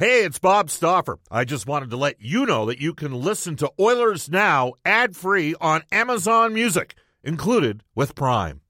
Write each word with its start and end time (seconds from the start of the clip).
Hey, 0.00 0.24
it's 0.24 0.38
Bob 0.38 0.70
Stauffer. 0.70 1.18
I 1.30 1.44
just 1.44 1.66
wanted 1.66 1.90
to 1.90 1.98
let 1.98 2.22
you 2.22 2.46
know 2.46 2.64
that 2.64 2.80
you 2.80 2.94
can 2.94 3.12
listen 3.12 3.56
to 3.56 3.70
Oilers 3.78 4.30
Now 4.30 4.72
ad 4.82 5.14
free 5.14 5.54
on 5.60 5.82
Amazon 5.92 6.54
Music, 6.54 6.94
included 7.22 7.84
with 7.94 8.14
Prime. 8.14 8.62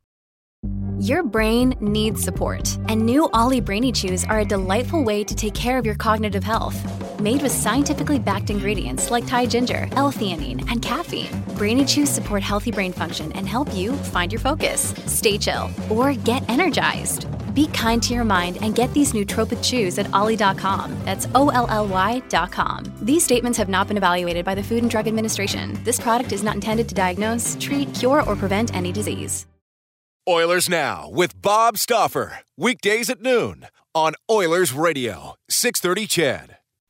Your 0.99 1.23
brain 1.23 1.77
needs 1.81 2.21
support, 2.21 2.77
and 2.89 3.07
new 3.07 3.29
Olly 3.33 3.61
Brainy 3.61 3.93
Chews 3.93 4.25
are 4.25 4.41
a 4.41 4.45
delightful 4.45 5.05
way 5.05 5.23
to 5.23 5.35
take 5.37 5.55
care 5.55 5.79
of 5.79 5.87
your 5.87 5.95
cognitive 5.95 6.43
health. 6.43 6.77
Made 7.21 7.43
with 7.43 7.53
scientifically 7.53 8.19
backed 8.19 8.51
ingredients 8.51 9.13
like 9.13 9.25
Thai 9.25 9.47
ginger, 9.47 9.87
L-theanine, 9.93 10.69
and 10.69 10.83
caffeine, 10.83 11.45
Brainy 11.57 11.85
Chews 11.85 12.11
support 12.11 12.43
healthy 12.43 12.73
brain 12.73 12.93
function 12.93 13.31
and 13.35 13.47
help 13.47 13.73
you 13.73 13.93
find 13.93 14.33
your 14.33 14.41
focus, 14.41 14.93
stay 15.07 15.39
chill, 15.39 15.71
or 15.89 16.13
get 16.13 16.43
energized. 16.51 17.29
Be 17.55 17.67
kind 17.69 18.03
to 18.03 18.15
your 18.15 18.25
mind 18.25 18.59
and 18.61 18.75
get 18.75 18.93
these 18.93 19.13
nootropic 19.13 19.63
chews 19.63 19.99
at 19.99 20.13
olly.com. 20.13 20.95
That's 21.05 21.27
O 21.35 21.49
L 21.49 21.67
L 21.71 21.87
Y.com. 21.87 22.93
These 23.03 23.25
statements 23.25 23.59
have 23.59 23.69
not 23.69 23.89
been 23.89 23.97
evaluated 23.97 24.45
by 24.45 24.55
the 24.55 24.63
Food 24.63 24.83
and 24.83 24.91
Drug 24.91 25.07
Administration. 25.07 25.79
This 25.85 26.01
product 26.01 26.33
is 26.33 26.43
not 26.43 26.55
intended 26.55 26.89
to 26.89 26.95
diagnose, 26.95 27.57
treat, 27.61 27.95
cure, 27.95 28.23
or 28.23 28.37
prevent 28.37 28.75
any 28.75 28.93
disease. 28.93 29.47
Oilers 30.29 30.69
Now 30.69 31.11
with 31.11 31.41
Bob 31.41 31.79
Stauffer. 31.79 32.41
Weekdays 32.57 33.11
at 33.11 33.21
noon 33.21 33.67
on 33.95 34.15
Oilers 34.31 34.73
Radio, 34.73 35.35
630 35.49 36.07
CHED. 36.07 36.60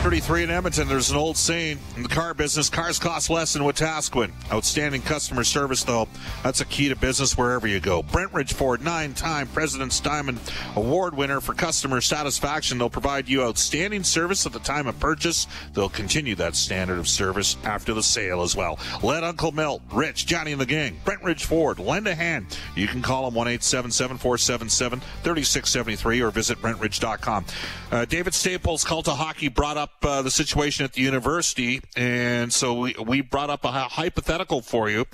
33 0.00 0.44
in 0.44 0.50
Edmonton, 0.50 0.88
there's 0.88 1.10
an 1.10 1.18
old 1.18 1.36
saying 1.36 1.78
in 1.94 2.02
the 2.02 2.08
car 2.08 2.32
business 2.32 2.70
cars 2.70 2.98
cost 2.98 3.28
less 3.28 3.52
than 3.52 3.62
Wetaskiwin. 3.62 4.32
Outstanding 4.50 5.02
customer 5.02 5.44
service, 5.44 5.84
though, 5.84 6.08
that's 6.42 6.62
a 6.62 6.64
key 6.64 6.88
to 6.88 6.96
business 6.96 7.36
wherever 7.36 7.66
you 7.66 7.80
go. 7.80 8.02
Brentridge 8.02 8.54
Ford, 8.54 8.82
nine 8.82 9.12
time 9.12 9.46
President's 9.48 10.00
Diamond 10.00 10.40
Award 10.74 11.14
winner 11.14 11.42
for 11.42 11.52
customer 11.52 12.00
satisfaction. 12.00 12.78
They'll 12.78 12.88
provide 12.88 13.28
you 13.28 13.42
outstanding 13.42 14.02
service 14.02 14.46
at 14.46 14.54
the 14.54 14.58
time 14.60 14.86
of 14.86 14.98
purchase. 14.98 15.46
They'll 15.74 15.90
continue 15.90 16.34
that 16.36 16.56
standard 16.56 16.98
of 16.98 17.06
service 17.06 17.58
after 17.64 17.92
the 17.92 18.02
sale 18.02 18.40
as 18.40 18.56
well. 18.56 18.78
Let 19.02 19.22
Uncle 19.22 19.52
Milt, 19.52 19.82
Rich, 19.92 20.24
Johnny, 20.24 20.52
and 20.52 20.60
the 20.60 20.66
gang, 20.66 20.98
Brentridge 21.04 21.44
Ford, 21.44 21.78
lend 21.78 22.08
a 22.08 22.14
hand. 22.14 22.56
You 22.74 22.88
can 22.88 23.02
call 23.02 23.26
them 23.26 23.34
1 23.34 23.48
877 23.48 24.16
477 24.16 25.00
3673 25.00 26.22
or 26.22 26.30
visit 26.30 26.56
Brentridge.com. 26.62 27.44
Uh, 27.92 28.04
David 28.06 28.32
Staples, 28.32 28.82
Cult 28.82 29.06
of 29.06 29.18
Hockey, 29.18 29.48
brought 29.48 29.76
up 29.76 29.89
uh, 30.02 30.22
the 30.22 30.30
situation 30.30 30.84
at 30.84 30.94
the 30.94 31.02
university, 31.02 31.80
and 31.96 32.52
so 32.52 32.74
we, 32.74 32.94
we 33.04 33.20
brought 33.20 33.50
up 33.50 33.64
a 33.64 33.70
hypothetical 33.70 34.60
for 34.60 34.88
you. 34.88 35.06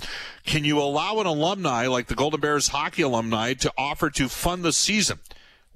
Can 0.45 0.63
you 0.63 0.79
allow 0.79 1.19
an 1.19 1.27
alumni 1.27 1.87
like 1.87 2.07
the 2.07 2.15
Golden 2.15 2.39
Bears 2.39 2.69
hockey 2.69 3.01
alumni 3.01 3.53
to 3.55 3.71
offer 3.77 4.09
to 4.11 4.29
fund 4.29 4.63
the 4.63 4.73
season? 4.73 5.19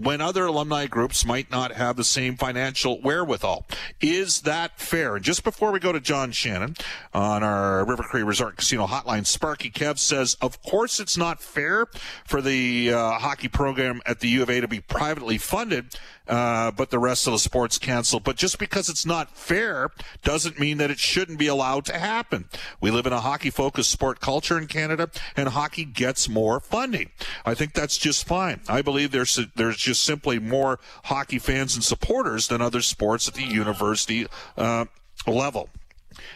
when 0.03 0.19
other 0.19 0.45
alumni 0.45 0.88
groups 0.88 1.25
might 1.25 1.52
not 1.52 1.73
have 1.73 1.95
the 1.95 2.03
same 2.03 2.35
financial 2.35 2.99
wherewithal. 3.02 3.67
Is 3.99 4.41
that 4.41 4.80
fair? 4.80 5.15
And 5.15 5.23
just 5.23 5.43
before 5.43 5.71
we 5.71 5.80
go 5.80 5.91
to 5.91 5.99
John 5.99 6.31
Shannon 6.31 6.75
on 7.13 7.43
our 7.43 7.86
River 7.86 8.03
Cree 8.03 8.23
Resort 8.23 8.58
Casino 8.58 8.88
hotline, 8.88 9.25
Sparky 9.25 9.69
Kev 9.69 9.99
says, 9.99 10.38
of 10.41 10.61
course 10.63 10.99
it's 10.99 11.17
not 11.17 11.41
fair 11.41 11.86
for 12.25 12.41
the 12.41 12.91
uh, 12.91 13.11
hockey 13.19 13.47
program 13.47 14.02
at 14.05 14.21
the 14.21 14.30
U 14.30 14.43
of 14.43 14.49
A 14.49 14.61
to 14.61 14.67
be 14.67 14.80
privately 14.80 15.38
funded 15.38 15.95
uh, 16.27 16.72
but 16.72 16.89
the 16.89 17.00
rest 17.00 17.27
of 17.27 17.33
the 17.33 17.39
sports 17.39 17.77
canceled. 17.77 18.23
But 18.23 18.36
just 18.36 18.59
because 18.59 18.89
it's 18.89 19.05
not 19.05 19.36
fair 19.36 19.89
doesn't 20.23 20.59
mean 20.59 20.77
that 20.77 20.91
it 20.91 21.00
shouldn't 21.00 21.39
be 21.39 21.47
allowed 21.47 21.86
to 21.86 21.97
happen. 21.97 22.45
We 22.80 22.91
live 22.91 23.05
in 23.05 23.14
a 23.14 23.19
hockey 23.19 23.50
focused 23.50 23.91
sport 23.91 24.19
culture 24.19 24.58
in 24.58 24.67
Canada, 24.67 25.09
and 25.36 25.49
hockey 25.49 25.86
gets 25.86 26.30
more 26.30 26.59
funding. 26.59 27.09
I 27.45 27.54
think 27.54 27.73
that's 27.73 27.98
just 27.98 28.26
fine. 28.26 28.61
I 28.67 28.82
believe 28.82 29.11
there's 29.11 29.39
there's 29.55 29.77
just 29.77 30.04
simply 30.04 30.39
more 30.39 30.80
hockey 31.05 31.39
fans 31.39 31.76
and 31.76 31.83
supporters 31.83 32.48
than 32.48 32.61
other 32.61 32.82
sports 32.82 33.27
at 33.27 33.33
the 33.33 33.43
university 33.43 34.27
uh, 34.58 34.86
level. 35.27 35.70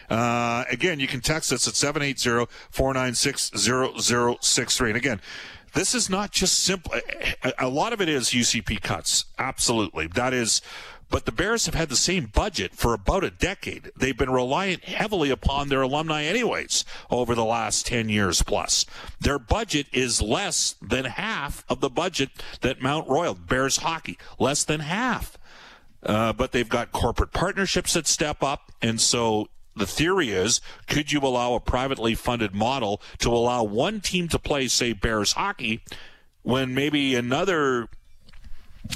Uh, 0.08 0.64
again, 0.70 1.00
you 1.00 1.06
can 1.06 1.20
text 1.20 1.52
us 1.52 1.66
at 1.68 1.74
780 1.74 2.50
496 2.70 3.50
0063. 3.54 4.90
And 4.90 4.96
again, 4.96 5.20
this 5.76 5.94
is 5.94 6.08
not 6.08 6.32
just 6.32 6.64
simple. 6.64 6.92
A 7.58 7.68
lot 7.68 7.92
of 7.92 8.00
it 8.00 8.08
is 8.08 8.30
UCP 8.30 8.80
cuts. 8.82 9.26
Absolutely. 9.38 10.06
That 10.06 10.32
is, 10.32 10.62
but 11.10 11.26
the 11.26 11.32
Bears 11.32 11.66
have 11.66 11.74
had 11.74 11.90
the 11.90 11.96
same 11.96 12.26
budget 12.26 12.74
for 12.74 12.94
about 12.94 13.24
a 13.24 13.30
decade. 13.30 13.92
They've 13.94 14.16
been 14.16 14.30
reliant 14.30 14.84
heavily 14.84 15.30
upon 15.30 15.68
their 15.68 15.82
alumni 15.82 16.24
anyways 16.24 16.86
over 17.10 17.34
the 17.34 17.44
last 17.44 17.86
10 17.86 18.08
years 18.08 18.42
plus. 18.42 18.86
Their 19.20 19.38
budget 19.38 19.86
is 19.92 20.22
less 20.22 20.76
than 20.80 21.04
half 21.04 21.62
of 21.68 21.80
the 21.80 21.90
budget 21.90 22.30
that 22.62 22.80
Mount 22.80 23.06
Royal, 23.06 23.34
Bears 23.34 23.76
hockey, 23.76 24.18
less 24.38 24.64
than 24.64 24.80
half. 24.80 25.36
Uh, 26.02 26.32
but 26.32 26.52
they've 26.52 26.68
got 26.68 26.90
corporate 26.90 27.32
partnerships 27.32 27.92
that 27.92 28.06
step 28.06 28.42
up. 28.42 28.72
And 28.80 28.98
so 28.98 29.48
the 29.76 29.86
theory 29.86 30.30
is 30.30 30.60
could 30.86 31.12
you 31.12 31.20
allow 31.20 31.54
a 31.54 31.60
privately 31.60 32.14
funded 32.14 32.54
model 32.54 33.00
to 33.18 33.30
allow 33.32 33.62
one 33.62 34.00
team 34.00 34.28
to 34.28 34.38
play, 34.38 34.68
say, 34.68 34.92
Bears 34.92 35.32
hockey, 35.32 35.82
when 36.42 36.74
maybe 36.74 37.14
another 37.14 37.88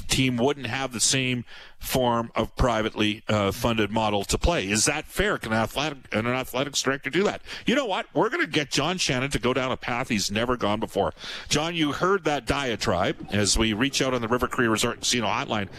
team 0.07 0.37
wouldn't 0.37 0.67
have 0.67 0.93
the 0.93 0.99
same 0.99 1.45
form 1.79 2.31
of 2.35 2.55
privately 2.55 3.23
uh, 3.27 3.51
funded 3.51 3.91
model 3.91 4.23
to 4.23 4.37
play. 4.37 4.69
Is 4.69 4.85
that 4.85 5.05
fair? 5.05 5.37
Can 5.37 5.51
an, 5.51 5.57
athletic, 5.57 5.97
an 6.13 6.27
athletics 6.27 6.81
director 6.81 7.09
do 7.09 7.23
that? 7.23 7.41
You 7.65 7.75
know 7.75 7.85
what? 7.85 8.05
We're 8.13 8.29
going 8.29 8.45
to 8.45 8.51
get 8.51 8.71
John 8.71 8.97
Shannon 8.97 9.31
to 9.31 9.39
go 9.39 9.53
down 9.53 9.71
a 9.71 9.77
path 9.77 10.09
he's 10.09 10.31
never 10.31 10.57
gone 10.57 10.79
before. 10.79 11.13
John, 11.49 11.75
you 11.75 11.91
heard 11.91 12.23
that 12.25 12.45
diatribe 12.45 13.27
as 13.31 13.57
we 13.57 13.73
reach 13.73 14.01
out 14.01 14.13
on 14.13 14.21
the 14.21 14.27
River 14.27 14.47
Cree 14.47 14.67
Resort 14.67 14.99
Casino 14.99 15.27
hotline. 15.27 15.69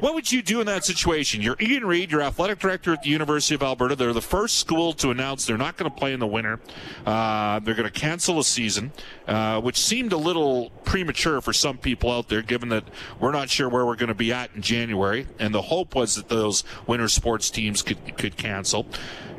What 0.00 0.14
would 0.14 0.30
you 0.30 0.42
do 0.42 0.60
in 0.60 0.66
that 0.66 0.84
situation? 0.84 1.42
You're 1.42 1.56
Ian 1.60 1.84
Reade, 1.84 2.12
you're 2.12 2.22
athletic 2.22 2.60
director 2.60 2.92
at 2.92 3.02
the 3.02 3.10
University 3.10 3.56
of 3.56 3.64
Alberta. 3.64 3.96
They're 3.96 4.12
the 4.12 4.20
first 4.20 4.58
school 4.58 4.92
to 4.92 5.10
announce 5.10 5.44
they're 5.44 5.58
not 5.58 5.76
going 5.76 5.90
to 5.90 5.96
play 5.96 6.12
in 6.12 6.20
the 6.20 6.26
winter. 6.26 6.60
Uh, 7.04 7.58
they're 7.58 7.74
going 7.74 7.90
to 7.90 8.00
cancel 8.00 8.38
a 8.38 8.44
season, 8.44 8.92
uh, 9.26 9.60
which 9.60 9.76
seemed 9.76 10.12
a 10.12 10.16
little 10.16 10.70
premature 10.84 11.40
for 11.40 11.52
some 11.52 11.78
people 11.78 12.12
out 12.12 12.28
there, 12.28 12.42
given 12.42 12.68
that 12.68 12.84
we're 13.18 13.32
not 13.32 13.50
sure 13.50 13.68
where 13.68 13.84
we're 13.84 13.96
going 13.96 14.08
to 14.08 14.14
be 14.14 14.32
at 14.32 14.54
in 14.54 14.62
January. 14.62 15.26
And 15.40 15.52
the 15.52 15.62
hope 15.62 15.96
was 15.96 16.14
that 16.14 16.28
those 16.28 16.62
winter 16.86 17.08
sports 17.08 17.50
teams 17.50 17.82
could 17.82 18.16
could 18.16 18.36
cancel. 18.36 18.86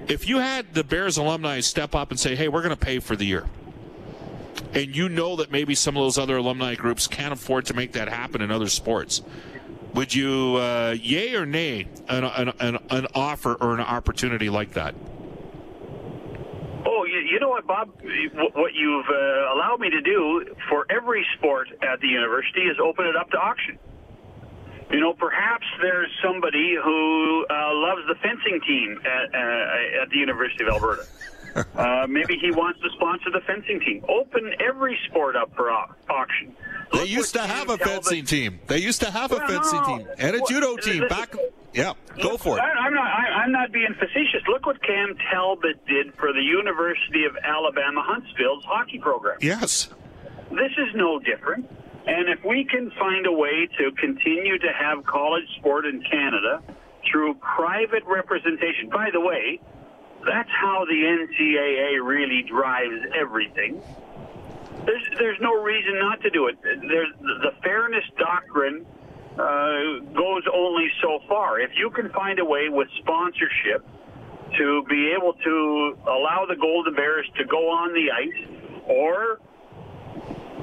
If 0.10 0.28
you 0.28 0.40
had 0.40 0.74
the 0.74 0.84
Bears 0.84 1.16
alumni 1.16 1.62
step 1.62 1.96
up 1.96 2.12
and 2.12 2.20
say, 2.20 2.36
"Hey, 2.36 2.50
we're 2.50 2.64
going 2.64 2.76
to 2.76 2.86
pay 2.86 3.00
for 3.00 3.16
the 3.16 3.26
year," 3.26 3.46
and 4.74 4.94
you 4.94 5.08
know 5.08 5.38
that 5.38 5.54
maybe 5.54 5.74
some 5.74 5.96
of 5.96 6.04
those 6.04 6.18
other 6.18 6.36
alumni 6.36 6.76
groups 6.76 7.08
can't 7.08 7.32
afford 7.32 7.66
to 7.68 7.74
make 7.74 7.94
that 7.94 8.10
happen 8.10 8.42
in 8.42 8.52
other 8.52 8.68
sports 8.68 9.22
would 9.94 10.14
you 10.14 10.56
uh, 10.56 10.96
yay 11.00 11.36
or 11.36 11.46
nay 11.46 11.88
an, 12.08 12.24
an, 12.60 12.78
an, 12.90 13.08
offer 13.16 13.56
or 13.56 13.74
an 13.74 13.82
opportunity 13.82 14.50
like 14.50 14.74
that? 14.74 14.96
Oh, 16.86 17.06
you, 17.06 17.20
you 17.20 17.40
know 17.40 17.50
what, 17.50 17.68
Bob? 17.68 17.90
What 18.56 18.74
you've 18.74 19.10
uh, 19.10 19.54
allowed 19.54 19.80
me 19.80 19.90
to 19.90 20.02
do 20.02 20.56
for 20.70 20.86
every 20.90 21.26
sport 21.38 21.70
at 21.82 22.00
the 22.02 22.08
university 22.08 22.62
is 22.62 22.78
open 22.84 23.06
it 23.06 23.16
up 23.16 23.30
to 23.32 23.38
auction. 23.38 23.78
You 24.92 25.00
know, 25.00 25.14
perhaps 25.14 25.66
there's 25.82 26.10
somebody 26.24 26.76
who 26.84 27.46
uh, 27.50 27.74
loves 27.74 28.02
the 28.08 28.16
fencing 28.24 28.60
team 28.66 29.00
at, 29.06 29.36
uh, 29.36 30.04
at 30.04 30.10
the 30.10 30.18
University 30.18 30.64
of 30.64 30.70
Alberta. 30.70 31.06
Uh, 31.76 32.08
maybe 32.08 32.38
he 32.38 32.52
wants 32.52 32.80
to 32.82 32.90
sponsor 32.96 33.30
the 33.32 33.42
fencing 33.48 33.80
team. 33.80 34.04
Open 34.08 34.54
every 34.60 34.98
sport 35.10 35.36
up 35.36 35.54
for 35.56 35.72
au- 35.72 35.94
auction. 36.10 36.56
They 36.94 37.06
used 37.06 37.34
to 37.36 37.42
have 37.42 37.70
a 37.70 37.78
fencing 37.78 38.26
team. 38.26 38.60
They 38.68 38.80
used 38.80 39.02
to 39.02 39.12
have 39.12 39.32
a 39.32 39.40
fencing 39.40 39.84
team 39.86 40.08
and 40.18 40.36
a 40.36 40.42
judo 40.48 40.76
team 40.78 41.08
back. 41.08 41.36
Yeah, 41.74 41.94
go 42.22 42.38
for 42.38 42.58
it. 42.58 42.62
I, 42.62 42.88
am 42.88 42.94
not. 42.94 43.06
I, 43.06 43.44
am 43.44 43.52
not 43.52 43.72
being 43.72 43.94
facetious. 43.94 44.42
Look 44.48 44.66
what 44.66 44.82
Cam 44.82 45.16
Talbot 45.32 45.86
did 45.86 46.16
for 46.16 46.34
the 46.34 46.42
University 46.42 47.26
of 47.26 47.38
Alabama 47.44 48.02
Huntsville's 48.04 48.66
hockey 48.66 48.98
program. 48.98 49.38
Yes. 49.42 49.90
This 50.50 50.72
is 50.78 50.96
no 50.96 51.20
different. 51.20 51.70
And 52.08 52.28
if 52.28 52.44
we 52.44 52.66
can 52.66 52.90
find 52.98 53.28
a 53.28 53.32
way 53.32 53.70
to 53.78 53.92
continue 53.92 54.58
to 54.58 54.74
have 54.74 55.06
college 55.06 55.44
sport 55.60 55.86
in 55.86 56.02
Canada 56.10 56.64
through 57.12 57.36
private 57.36 58.04
representation, 58.08 58.90
by 58.90 59.10
the 59.14 59.20
way, 59.20 59.60
that's 60.26 60.50
how 60.50 60.86
the 60.86 60.94
NCAA 60.94 62.06
really 62.06 62.44
drives 62.44 63.06
everything. 63.16 63.82
There's 64.86 65.04
there's 65.18 65.40
no 65.42 65.54
reason 65.62 66.00
not 66.00 66.22
to 66.22 66.30
do 66.30 66.48
it. 66.48 66.58
There's 66.62 67.14
the 67.20 67.52
fairness 67.64 68.04
doctrine 68.18 68.86
uh, 69.34 70.00
goes 70.16 70.44
only 70.54 70.88
so 71.02 71.20
far. 71.28 71.60
If 71.60 71.72
you 71.76 71.90
can 71.90 72.10
find 72.10 72.40
a 72.40 72.46
way 72.46 72.70
with 72.70 72.88
sponsorship 73.00 73.86
to 74.58 74.84
be 74.90 75.14
able 75.16 75.34
to 75.34 75.98
allow 76.08 76.46
the 76.48 76.56
Golden 76.56 76.96
Bears 76.96 77.30
to 77.38 77.46
go 77.46 77.70
on 77.70 77.94
the 77.94 78.12
ice 78.12 78.48
or 78.88 79.40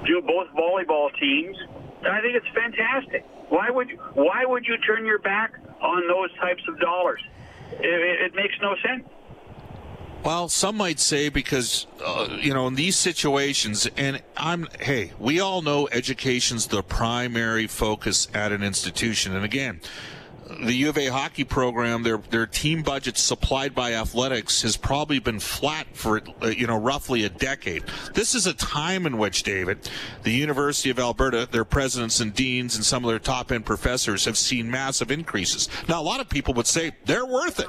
do 0.07 0.23
both 0.23 0.49
volleyball 0.49 1.09
teams, 1.19 1.57
I 2.03 2.21
think 2.21 2.35
it's 2.35 2.49
fantastic. 2.55 3.25
Why 3.49 3.71
would 3.71 3.91
you, 3.91 3.97
why 4.15 4.45
would 4.45 4.67
you 4.67 4.77
turn 4.79 5.07
your 5.07 5.21
back 5.21 5.55
on 5.81 6.09
those 6.09 6.35
types 6.39 6.63
of 6.69 6.79
dollars. 6.81 7.21
It, 7.73 7.85
it, 7.85 8.21
it 8.27 8.35
makes 8.35 8.55
no 8.61 8.75
sense. 8.83 9.05
Well, 10.25 10.49
some 10.49 10.77
might 10.77 10.99
say 10.99 11.29
because 11.29 11.87
uh, 12.05 12.37
you 12.41 12.53
know 12.53 12.67
in 12.67 12.75
these 12.75 12.97
situations, 12.97 13.89
and 13.97 14.23
I'm 14.37 14.67
hey, 14.81 15.13
we 15.19 15.41
all 15.41 15.63
know 15.63 15.89
education's 15.93 16.67
the 16.67 16.83
primary 16.83 17.67
focus 17.67 18.29
at 18.35 18.51
an 18.51 18.63
institution, 18.63 19.37
and 19.37 19.45
again, 19.45 19.81
the 20.61 20.73
U 20.73 20.89
of 20.89 20.99
A 20.99 21.07
hockey 21.07 21.45
program, 21.45 22.03
their 22.03 22.19
their 22.19 22.47
team 22.47 22.83
budget 22.83 23.17
supplied 23.17 23.75
by 23.75 23.95
athletics 23.95 24.63
has 24.63 24.77
probably 24.77 25.19
been 25.19 25.41
flat 25.41 25.87
for 25.93 26.23
uh, 26.43 26.49
you 26.49 26.67
know 26.67 26.77
roughly 26.79 27.25
a 27.25 27.29
decade. 27.29 27.85
This 28.15 28.35
is 28.35 28.47
a 28.47 28.55
time 28.55 29.07
in 29.07 29.19
which 29.19 29.43
David, 29.43 29.91
the 30.23 30.31
University 30.31 30.91
of 30.91 30.99
Alberta, 30.99 31.49
their 31.51 31.65
presidents 31.65 32.21
and 32.21 32.35
deans 32.35 32.77
and 32.77 32.85
some 32.85 33.05
of 33.05 33.11
their 33.11 33.19
top 33.19 33.51
end 33.51 33.67
professors 33.67 34.25
have 34.25 34.39
seen 34.39 34.71
massive 34.71 35.11
increases. 35.11 35.69
Now, 35.89 36.01
a 36.01 36.05
lot 36.05 36.21
of 36.21 36.29
people 36.29 36.55
would 36.55 36.67
say 36.67 36.93
they're 37.05 37.27
worth 37.27 37.61
it. 37.61 37.69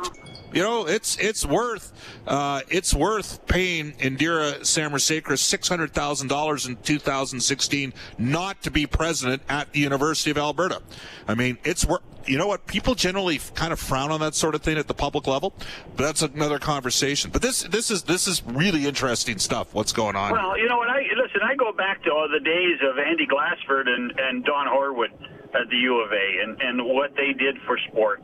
You 0.54 0.64
know, 0.64 0.88
it's 0.88 1.18
it's 1.18 1.46
worth 1.46 1.92
uh, 2.26 2.62
it's 2.70 2.94
worth 2.94 3.46
paying 3.48 3.94
Indira 3.94 4.62
Samarasekera 4.62 5.38
six 5.38 5.68
hundred 5.68 5.94
thousand 5.94 6.30
dollars 6.30 6.66
in 6.66 6.78
2016 6.78 7.94
not 8.18 8.62
to 8.64 8.72
be 8.72 8.86
president 8.88 9.42
at 9.50 9.72
the 9.74 9.80
University 9.80 10.32
of 10.32 10.38
Alberta. 10.38 10.82
I 11.28 11.36
mean, 11.36 11.58
it's 11.64 11.86
worth. 11.86 12.02
You 12.26 12.38
know 12.38 12.48
what? 12.48 12.68
People 12.68 12.96
generally 12.96 13.40
kind 13.56 13.72
of 13.72 13.80
frown 13.80 14.12
on 14.12 14.20
that 14.20 14.36
sort 14.36 14.56
of 14.56 14.62
thing 14.62 14.78
at 14.78 14.88
the 14.88 14.94
public 14.94 15.28
level, 15.28 15.54
but 15.96 16.04
that's 16.04 16.22
another 16.22 16.60
conversation. 16.60 17.32
But 17.32 17.42
this 17.42 17.64
this 17.64 17.92
is 17.92 18.04
this 18.04 18.28
is 18.28 18.42
really 18.46 18.86
interesting 18.86 19.40
stuff. 19.40 19.74
What's 19.74 19.94
going 19.94 20.16
on? 20.16 20.32
Well, 20.32 20.58
you 20.58 20.68
know 20.68 20.78
what? 20.78 20.90
I 20.90 21.02
listen. 21.16 21.42
I 21.44 21.56
go 21.56 21.72
back 21.72 22.04
to 22.04 22.12
all 22.12 22.28
the 22.32 22.40
days 22.40 22.80
of 22.90 22.98
Andy 22.98 23.26
Glassford 23.26 23.88
and 23.88 24.18
and 24.18 24.46
Don 24.46 24.68
Horwood 24.68 25.12
at 25.56 25.70
the 25.70 25.78
U 25.78 26.00
of 26.00 26.12
A 26.12 26.44
and 26.44 26.62
and 26.62 26.86
what 26.86 27.16
they 27.16 27.34
did 27.34 27.58
for 27.66 27.78
sports. 27.90 28.24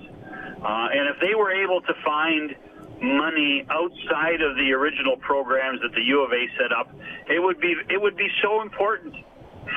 Uh, 0.63 0.87
and 0.93 1.09
if 1.09 1.19
they 1.19 1.35
were 1.35 1.51
able 1.51 1.81
to 1.81 1.93
find 2.05 2.55
money 3.01 3.65
outside 3.69 4.41
of 4.41 4.55
the 4.55 4.71
original 4.71 5.17
programs 5.17 5.81
that 5.81 5.91
the 5.93 6.01
U 6.01 6.23
of 6.23 6.31
A 6.31 6.47
set 6.57 6.71
up, 6.71 6.89
it 7.27 7.41
would 7.41 7.59
be 7.59 7.75
it 7.89 8.01
would 8.01 8.15
be 8.15 8.29
so 8.41 8.61
important 8.61 9.13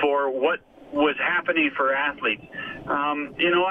for 0.01 0.31
what 0.31 0.61
was 0.93 1.17
happening 1.19 1.71
for 1.77 1.93
athletes. 1.93 2.45
Um, 2.87 3.35
you 3.39 3.51
know, 3.51 3.67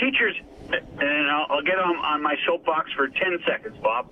teachers, 0.00 0.34
and 0.72 1.30
I'll, 1.30 1.46
I'll 1.50 1.62
get 1.62 1.78
on, 1.78 1.96
on 1.96 2.22
my 2.22 2.34
soapbox 2.46 2.92
for 2.92 3.06
10 3.06 3.38
seconds, 3.46 3.76
Bob. 3.82 4.08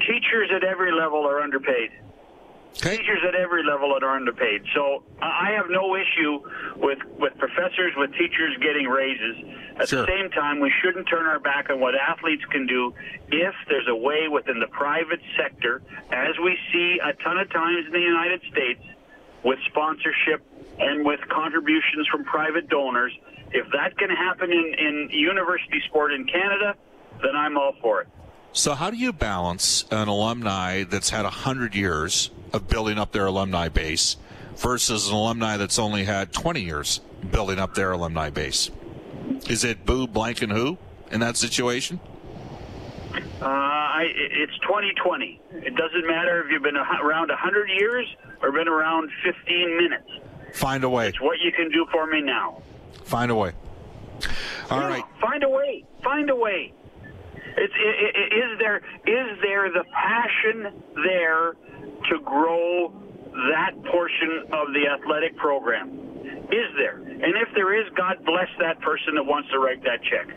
Teachers 0.00 0.50
at 0.54 0.64
every 0.64 0.92
level 0.92 1.26
are 1.26 1.40
underpaid. 1.40 1.90
Okay. 2.80 2.96
Teachers 2.96 3.18
at 3.26 3.34
every 3.34 3.64
level 3.64 3.92
that 3.94 4.04
are 4.06 4.14
underpaid. 4.14 4.62
So 4.72 5.02
I 5.20 5.50
have 5.56 5.66
no 5.68 5.96
issue 5.96 6.38
with, 6.76 6.98
with 7.18 7.36
professors, 7.36 7.92
with 7.96 8.12
teachers 8.12 8.56
getting 8.62 8.86
raises. 8.86 9.36
At 9.80 9.88
Sure. 9.88 10.02
the 10.02 10.06
same 10.06 10.30
time, 10.30 10.60
we 10.60 10.72
shouldn't 10.80 11.08
turn 11.08 11.26
our 11.26 11.40
back 11.40 11.70
on 11.70 11.80
what 11.80 11.94
athletes 11.96 12.44
can 12.50 12.66
do 12.68 12.94
if 13.32 13.54
there's 13.68 13.88
a 13.88 13.94
way 13.96 14.28
within 14.28 14.60
the 14.60 14.68
private 14.68 15.18
sector, 15.36 15.82
as 16.12 16.38
we 16.38 16.56
see 16.72 17.00
a 17.02 17.14
ton 17.24 17.38
of 17.38 17.50
times 17.50 17.86
in 17.86 17.92
the 17.92 18.00
United 18.00 18.42
States, 18.50 18.82
with 19.42 19.58
sponsorship 19.66 20.46
and 20.78 21.04
with 21.04 21.20
contributions 21.28 22.06
from 22.06 22.24
private 22.24 22.68
donors. 22.68 23.12
If 23.50 23.66
that 23.72 23.98
can 23.98 24.10
happen 24.10 24.52
in, 24.52 24.74
in 24.78 25.10
university 25.10 25.80
sport 25.88 26.12
in 26.12 26.26
Canada, 26.26 26.76
then 27.22 27.34
I'm 27.34 27.56
all 27.58 27.74
for 27.80 28.02
it. 28.02 28.08
So, 28.58 28.74
how 28.74 28.90
do 28.90 28.96
you 28.96 29.12
balance 29.12 29.84
an 29.92 30.08
alumni 30.08 30.82
that's 30.82 31.10
had 31.10 31.22
100 31.22 31.76
years 31.76 32.32
of 32.52 32.66
building 32.66 32.98
up 32.98 33.12
their 33.12 33.26
alumni 33.26 33.68
base 33.68 34.16
versus 34.56 35.06
an 35.06 35.14
alumni 35.14 35.56
that's 35.56 35.78
only 35.78 36.02
had 36.02 36.32
20 36.32 36.62
years 36.62 37.00
building 37.30 37.60
up 37.60 37.76
their 37.76 37.92
alumni 37.92 38.30
base? 38.30 38.72
Is 39.48 39.62
it 39.62 39.86
boo, 39.86 40.08
blank, 40.08 40.42
and 40.42 40.50
who 40.50 40.76
in 41.12 41.20
that 41.20 41.36
situation? 41.36 42.00
Uh, 43.40 43.44
I, 43.44 44.06
it's 44.12 44.58
2020. 44.62 45.40
It 45.52 45.76
doesn't 45.76 46.08
matter 46.08 46.42
if 46.42 46.50
you've 46.50 46.64
been 46.64 46.74
a, 46.74 46.82
around 47.00 47.28
100 47.28 47.70
years 47.78 48.08
or 48.42 48.50
been 48.50 48.66
around 48.66 49.08
15 49.22 49.76
minutes. 49.76 50.10
Find 50.54 50.82
a 50.82 50.88
way. 50.88 51.10
It's 51.10 51.20
what 51.20 51.38
you 51.38 51.52
can 51.52 51.70
do 51.70 51.86
for 51.92 52.08
me 52.08 52.22
now. 52.22 52.60
Find 53.04 53.30
a 53.30 53.36
way. 53.36 53.52
All 54.68 54.80
Yeah, 54.80 54.88
right. 54.88 55.04
Find 55.20 55.44
a 55.44 55.48
way. 55.48 55.84
Find 56.02 56.28
a 56.28 56.34
way. 56.34 56.72
It's, 57.58 57.74
i- 57.74 58.12
i- 58.20 58.30
is 58.52 58.58
there 58.58 58.78
is 59.06 59.38
there 59.42 59.70
the 59.72 59.84
passion 59.92 60.82
there 61.04 61.54
to 62.10 62.20
grow 62.24 62.92
that 63.52 63.72
portion 63.90 64.44
of 64.52 64.72
the 64.74 64.86
athletic 64.88 65.36
program? 65.36 65.90
Is 66.52 66.70
there? 66.78 66.96
And 66.98 67.36
if 67.36 67.48
there 67.54 67.74
is, 67.78 67.86
God 67.96 68.24
bless 68.24 68.48
that 68.60 68.80
person 68.80 69.14
that 69.16 69.24
wants 69.26 69.50
to 69.50 69.58
write 69.58 69.82
that 69.84 70.00
check. 70.04 70.28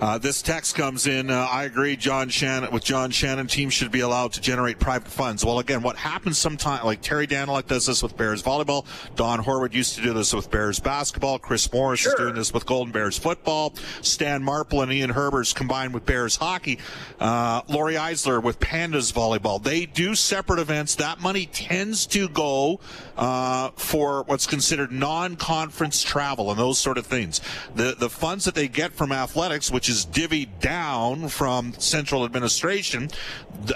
Uh, 0.00 0.16
this 0.16 0.42
text 0.42 0.76
comes 0.76 1.08
in. 1.08 1.28
Uh, 1.28 1.48
I 1.50 1.64
agree, 1.64 1.96
John 1.96 2.28
Shannon. 2.28 2.70
With 2.70 2.84
John 2.84 3.10
Shannon, 3.10 3.48
teams 3.48 3.74
should 3.74 3.90
be 3.90 4.00
allowed 4.00 4.32
to 4.34 4.40
generate 4.40 4.78
private 4.78 5.10
funds. 5.10 5.44
Well, 5.44 5.58
again, 5.58 5.82
what 5.82 5.96
happens 5.96 6.38
sometimes, 6.38 6.84
like 6.84 7.02
Terry 7.02 7.26
Danyluk 7.26 7.66
does 7.66 7.86
this 7.86 8.00
with 8.00 8.16
Bears 8.16 8.40
volleyball. 8.40 8.86
Don 9.16 9.42
Horwood 9.42 9.74
used 9.74 9.96
to 9.96 10.02
do 10.02 10.12
this 10.12 10.32
with 10.32 10.52
Bears 10.52 10.78
basketball. 10.78 11.40
Chris 11.40 11.72
Morris 11.72 12.06
is 12.06 12.14
doing 12.14 12.36
this 12.36 12.54
with 12.54 12.64
Golden 12.64 12.92
Bears 12.92 13.18
football. 13.18 13.74
Stan 14.02 14.42
Marple 14.42 14.82
and 14.82 14.92
Ian 14.92 15.12
Herbers 15.12 15.52
combined 15.52 15.92
with 15.92 16.06
Bears 16.06 16.36
hockey. 16.36 16.78
Uh, 17.18 17.62
Laurie 17.68 17.94
Eisler 17.94 18.40
with 18.40 18.60
Pandas 18.60 19.12
volleyball. 19.12 19.60
They 19.60 19.84
do 19.84 20.14
separate 20.14 20.60
events. 20.60 20.94
That 20.94 21.20
money 21.20 21.46
tends 21.46 22.06
to 22.08 22.28
go 22.28 22.78
uh, 23.16 23.70
for 23.74 24.22
what's 24.24 24.46
considered 24.46 24.92
non-conference 24.92 26.04
travel 26.04 26.50
and 26.50 26.58
those 26.58 26.78
sort 26.78 26.98
of 26.98 27.06
things. 27.06 27.40
The 27.74 27.96
the 27.98 28.08
funds 28.08 28.44
that 28.44 28.54
they 28.54 28.68
get 28.68 28.92
from 28.92 29.10
athletics, 29.10 29.72
which 29.72 29.87
is 29.88 30.06
divvied 30.06 30.60
down 30.60 31.28
from 31.28 31.72
central 31.74 32.24
administration, 32.24 33.10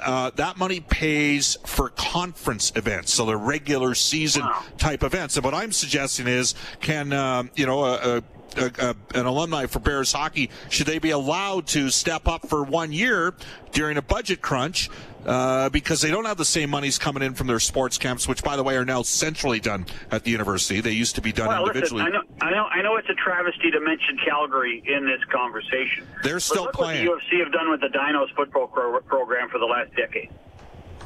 uh, 0.02 0.30
that 0.36 0.58
money 0.58 0.80
pays 0.80 1.56
for 1.64 1.90
conference 1.90 2.72
events, 2.76 3.12
so 3.12 3.26
the 3.26 3.36
regular 3.36 3.94
season 3.94 4.42
type 4.78 5.02
events. 5.02 5.36
And 5.36 5.44
what 5.44 5.54
I'm 5.54 5.72
suggesting 5.72 6.26
is, 6.26 6.54
can 6.80 7.12
um, 7.12 7.50
you 7.54 7.66
know 7.66 7.84
a, 7.84 8.18
a 8.18 8.22
a, 8.56 8.70
a, 8.78 9.18
an 9.18 9.26
alumni 9.26 9.66
for 9.66 9.78
Bears 9.78 10.12
hockey, 10.12 10.50
should 10.68 10.86
they 10.86 10.98
be 10.98 11.10
allowed 11.10 11.66
to 11.68 11.88
step 11.88 12.28
up 12.28 12.46
for 12.46 12.62
one 12.62 12.92
year 12.92 13.34
during 13.72 13.96
a 13.96 14.02
budget 14.02 14.42
crunch 14.42 14.90
uh, 15.26 15.68
because 15.70 16.00
they 16.00 16.10
don't 16.10 16.24
have 16.24 16.36
the 16.36 16.44
same 16.44 16.70
monies 16.70 16.98
coming 16.98 17.22
in 17.22 17.34
from 17.34 17.46
their 17.46 17.60
sports 17.60 17.98
camps, 17.98 18.26
which, 18.26 18.42
by 18.42 18.56
the 18.56 18.62
way, 18.62 18.76
are 18.76 18.84
now 18.84 19.02
centrally 19.02 19.60
done 19.60 19.86
at 20.10 20.24
the 20.24 20.30
university. 20.30 20.80
They 20.80 20.92
used 20.92 21.14
to 21.16 21.20
be 21.20 21.32
done 21.32 21.48
Well, 21.48 21.62
listen, 21.64 21.76
individually. 21.76 22.02
I 22.02 22.08
know, 22.08 22.22
I 22.40 22.50
know, 22.50 22.64
I 22.66 22.82
know 22.82 22.96
it's 22.96 23.08
a 23.08 23.14
travesty 23.14 23.70
to 23.70 23.80
mention 23.80 24.18
Calgary 24.24 24.82
in 24.86 25.06
this 25.06 25.20
conversation. 25.30 26.06
They're 26.22 26.40
still 26.40 26.64
look 26.64 26.72
playing. 26.74 27.06
what 27.08 27.20
the 27.20 27.36
U 27.36 27.40
of 27.40 27.42
C 27.44 27.44
have 27.44 27.52
done 27.52 27.70
with 27.70 27.80
the 27.80 27.88
Dinos 27.88 28.34
football 28.34 28.66
pro- 28.66 29.00
program 29.02 29.48
for 29.48 29.58
the 29.58 29.66
last 29.66 29.94
decade. 29.94 30.30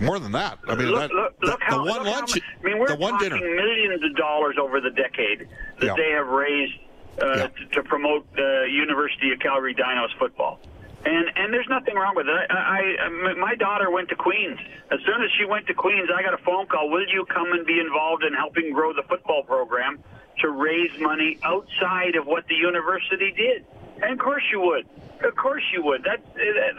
More 0.00 0.18
than 0.18 0.32
that. 0.32 0.58
I 0.68 0.74
mean, 0.74 0.88
look, 0.88 1.10
that, 1.10 1.14
look, 1.14 1.40
the, 1.40 1.56
how, 1.60 1.82
the 1.84 1.90
one 1.90 2.04
lunch, 2.04 2.34
much- 2.36 2.42
I 2.60 2.66
mean, 2.66 2.78
we're 2.78 2.88
the 2.88 2.96
one 2.96 3.12
talking 3.14 3.30
dinner. 3.30 3.54
millions 3.56 4.02
of 4.04 4.14
dollars 4.16 4.56
over 4.60 4.80
the 4.80 4.90
decade 4.90 5.48
that 5.80 5.86
Yeah. 5.86 5.94
they 5.96 6.10
have 6.10 6.26
raised 6.28 6.74
uh, 7.22 7.26
Yeah. 7.36 7.46
to, 7.46 7.66
to 7.72 7.82
promote 7.82 8.30
the 8.36 8.66
University 8.70 9.32
of 9.32 9.38
Calgary 9.38 9.74
Dinos 9.74 10.08
football. 10.18 10.60
And 11.06 11.30
and 11.36 11.52
there's 11.52 11.68
nothing 11.68 11.94
wrong 11.94 12.16
with 12.16 12.26
it. 12.26 12.50
I, 12.50 12.96
I, 12.98 13.34
my 13.34 13.54
daughter 13.54 13.92
went 13.92 14.08
to 14.08 14.16
Queens. 14.16 14.58
As 14.90 14.98
soon 15.06 15.22
as 15.22 15.30
she 15.38 15.44
went 15.44 15.66
to 15.68 15.74
Queens, 15.74 16.08
I 16.12 16.20
got 16.20 16.34
a 16.34 16.42
phone 16.42 16.66
call. 16.66 16.90
Will 16.90 17.06
you 17.06 17.24
come 17.26 17.52
and 17.52 17.64
be 17.64 17.78
involved 17.78 18.24
in 18.24 18.34
helping 18.34 18.72
grow 18.72 18.92
the 18.92 19.04
football 19.04 19.44
program 19.44 20.02
to 20.40 20.50
raise 20.50 20.90
money 20.98 21.38
outside 21.44 22.16
of 22.16 22.26
what 22.26 22.48
the 22.48 22.56
university 22.56 23.32
did? 23.36 23.64
And 24.02 24.12
of 24.14 24.18
course 24.18 24.42
you 24.50 24.60
would. 24.62 24.88
Of 25.24 25.36
course 25.36 25.62
you 25.72 25.84
would. 25.84 26.04
That's 26.04 26.22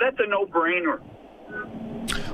that's 0.01 0.19
a 0.19 0.27
no-brainer. 0.27 0.99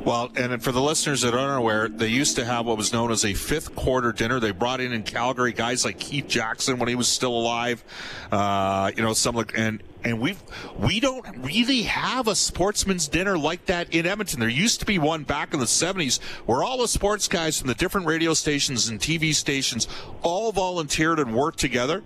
Well, 0.03 0.31
and 0.35 0.61
for 0.61 0.71
the 0.71 0.81
listeners 0.81 1.21
that 1.21 1.33
aren't 1.33 1.59
aware, 1.59 1.87
they 1.87 2.07
used 2.07 2.35
to 2.35 2.45
have 2.45 2.65
what 2.65 2.75
was 2.75 2.91
known 2.91 3.11
as 3.11 3.23
a 3.23 3.33
fifth 3.33 3.75
quarter 3.75 4.11
dinner. 4.11 4.39
They 4.39 4.51
brought 4.51 4.81
in 4.81 4.91
in 4.91 5.03
Calgary 5.03 5.53
guys 5.53 5.85
like 5.85 5.99
Keith 5.99 6.27
Jackson 6.27 6.77
when 6.79 6.89
he 6.89 6.95
was 6.95 7.07
still 7.07 7.33
alive. 7.33 7.83
Uh, 8.31 8.91
you 8.95 9.03
know, 9.03 9.13
some 9.13 9.35
like 9.35 9.57
and 9.57 9.81
and 10.03 10.19
we 10.19 10.35
we 10.77 10.99
don't 10.99 11.25
really 11.37 11.83
have 11.83 12.27
a 12.27 12.35
sportsman's 12.35 13.07
dinner 13.07 13.37
like 13.37 13.65
that 13.65 13.93
in 13.93 14.05
Edmonton. 14.05 14.39
There 14.39 14.49
used 14.49 14.79
to 14.81 14.85
be 14.85 14.99
one 14.99 15.23
back 15.23 15.53
in 15.53 15.59
the 15.59 15.65
'70s 15.65 16.21
where 16.45 16.63
all 16.63 16.77
the 16.77 16.87
sports 16.87 17.27
guys 17.27 17.59
from 17.59 17.67
the 17.67 17.75
different 17.75 18.07
radio 18.07 18.33
stations 18.33 18.89
and 18.89 18.99
TV 18.99 19.33
stations 19.33 19.87
all 20.21 20.51
volunteered 20.51 21.19
and 21.19 21.35
worked 21.35 21.59
together 21.59 22.03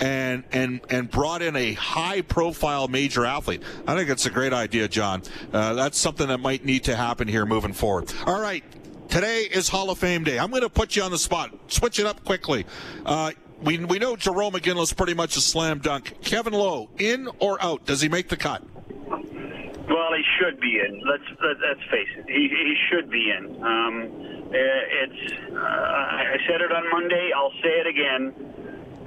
and 0.00 0.44
and 0.52 0.80
and 0.88 1.10
brought 1.10 1.42
in 1.42 1.56
a 1.56 1.74
high 1.74 2.22
profile 2.22 2.88
major 2.88 3.24
athlete. 3.26 3.62
I 3.86 3.94
think 3.94 4.10
it's 4.10 4.26
a 4.26 4.30
great 4.30 4.52
idea, 4.52 4.88
John. 4.88 5.22
Uh, 5.52 5.74
that's 5.74 5.98
something 5.98 6.28
that 6.28 6.38
might 6.38 6.64
need 6.64 6.84
to 6.84 6.96
happen 6.96 7.28
here 7.28 7.46
moving 7.46 7.72
forward. 7.72 8.12
All 8.26 8.40
right. 8.40 8.64
Today 9.08 9.48
is 9.50 9.68
Hall 9.68 9.90
of 9.90 9.98
Fame 9.98 10.22
Day. 10.22 10.38
I'm 10.38 10.50
going 10.50 10.62
to 10.62 10.68
put 10.68 10.94
you 10.94 11.02
on 11.02 11.10
the 11.10 11.18
spot. 11.18 11.52
Switch 11.66 11.98
it 11.98 12.06
up 12.06 12.24
quickly. 12.24 12.64
Uh, 13.04 13.32
we, 13.62 13.78
we 13.78 13.98
know 13.98 14.16
Jarome 14.16 14.52
Iginla's 14.52 14.92
pretty 14.92 15.14
much 15.14 15.36
a 15.36 15.40
slam 15.40 15.78
dunk. 15.78 16.20
Kevin 16.22 16.52
Lowe, 16.52 16.88
in 16.98 17.28
or 17.38 17.62
out? 17.62 17.84
Does 17.84 18.00
he 18.00 18.08
make 18.08 18.28
the 18.28 18.36
cut? 18.36 18.62
Well, 19.08 20.12
he 20.14 20.22
should 20.38 20.60
be 20.60 20.78
in. 20.78 21.02
Let's 21.04 21.24
let, 21.42 21.56
let's 21.66 21.90
face 21.90 22.08
it. 22.16 22.24
He, 22.28 22.48
he 22.48 22.76
should 22.88 23.10
be 23.10 23.30
in. 23.30 23.62
Um, 23.62 24.10
uh, 24.48 24.54
it's. 24.54 25.32
Uh, 25.50 25.56
I 25.56 26.36
said 26.48 26.60
it 26.60 26.72
on 26.72 26.90
Monday. 26.90 27.30
I'll 27.34 27.52
say 27.62 27.80
it 27.80 27.86
again. 27.86 28.34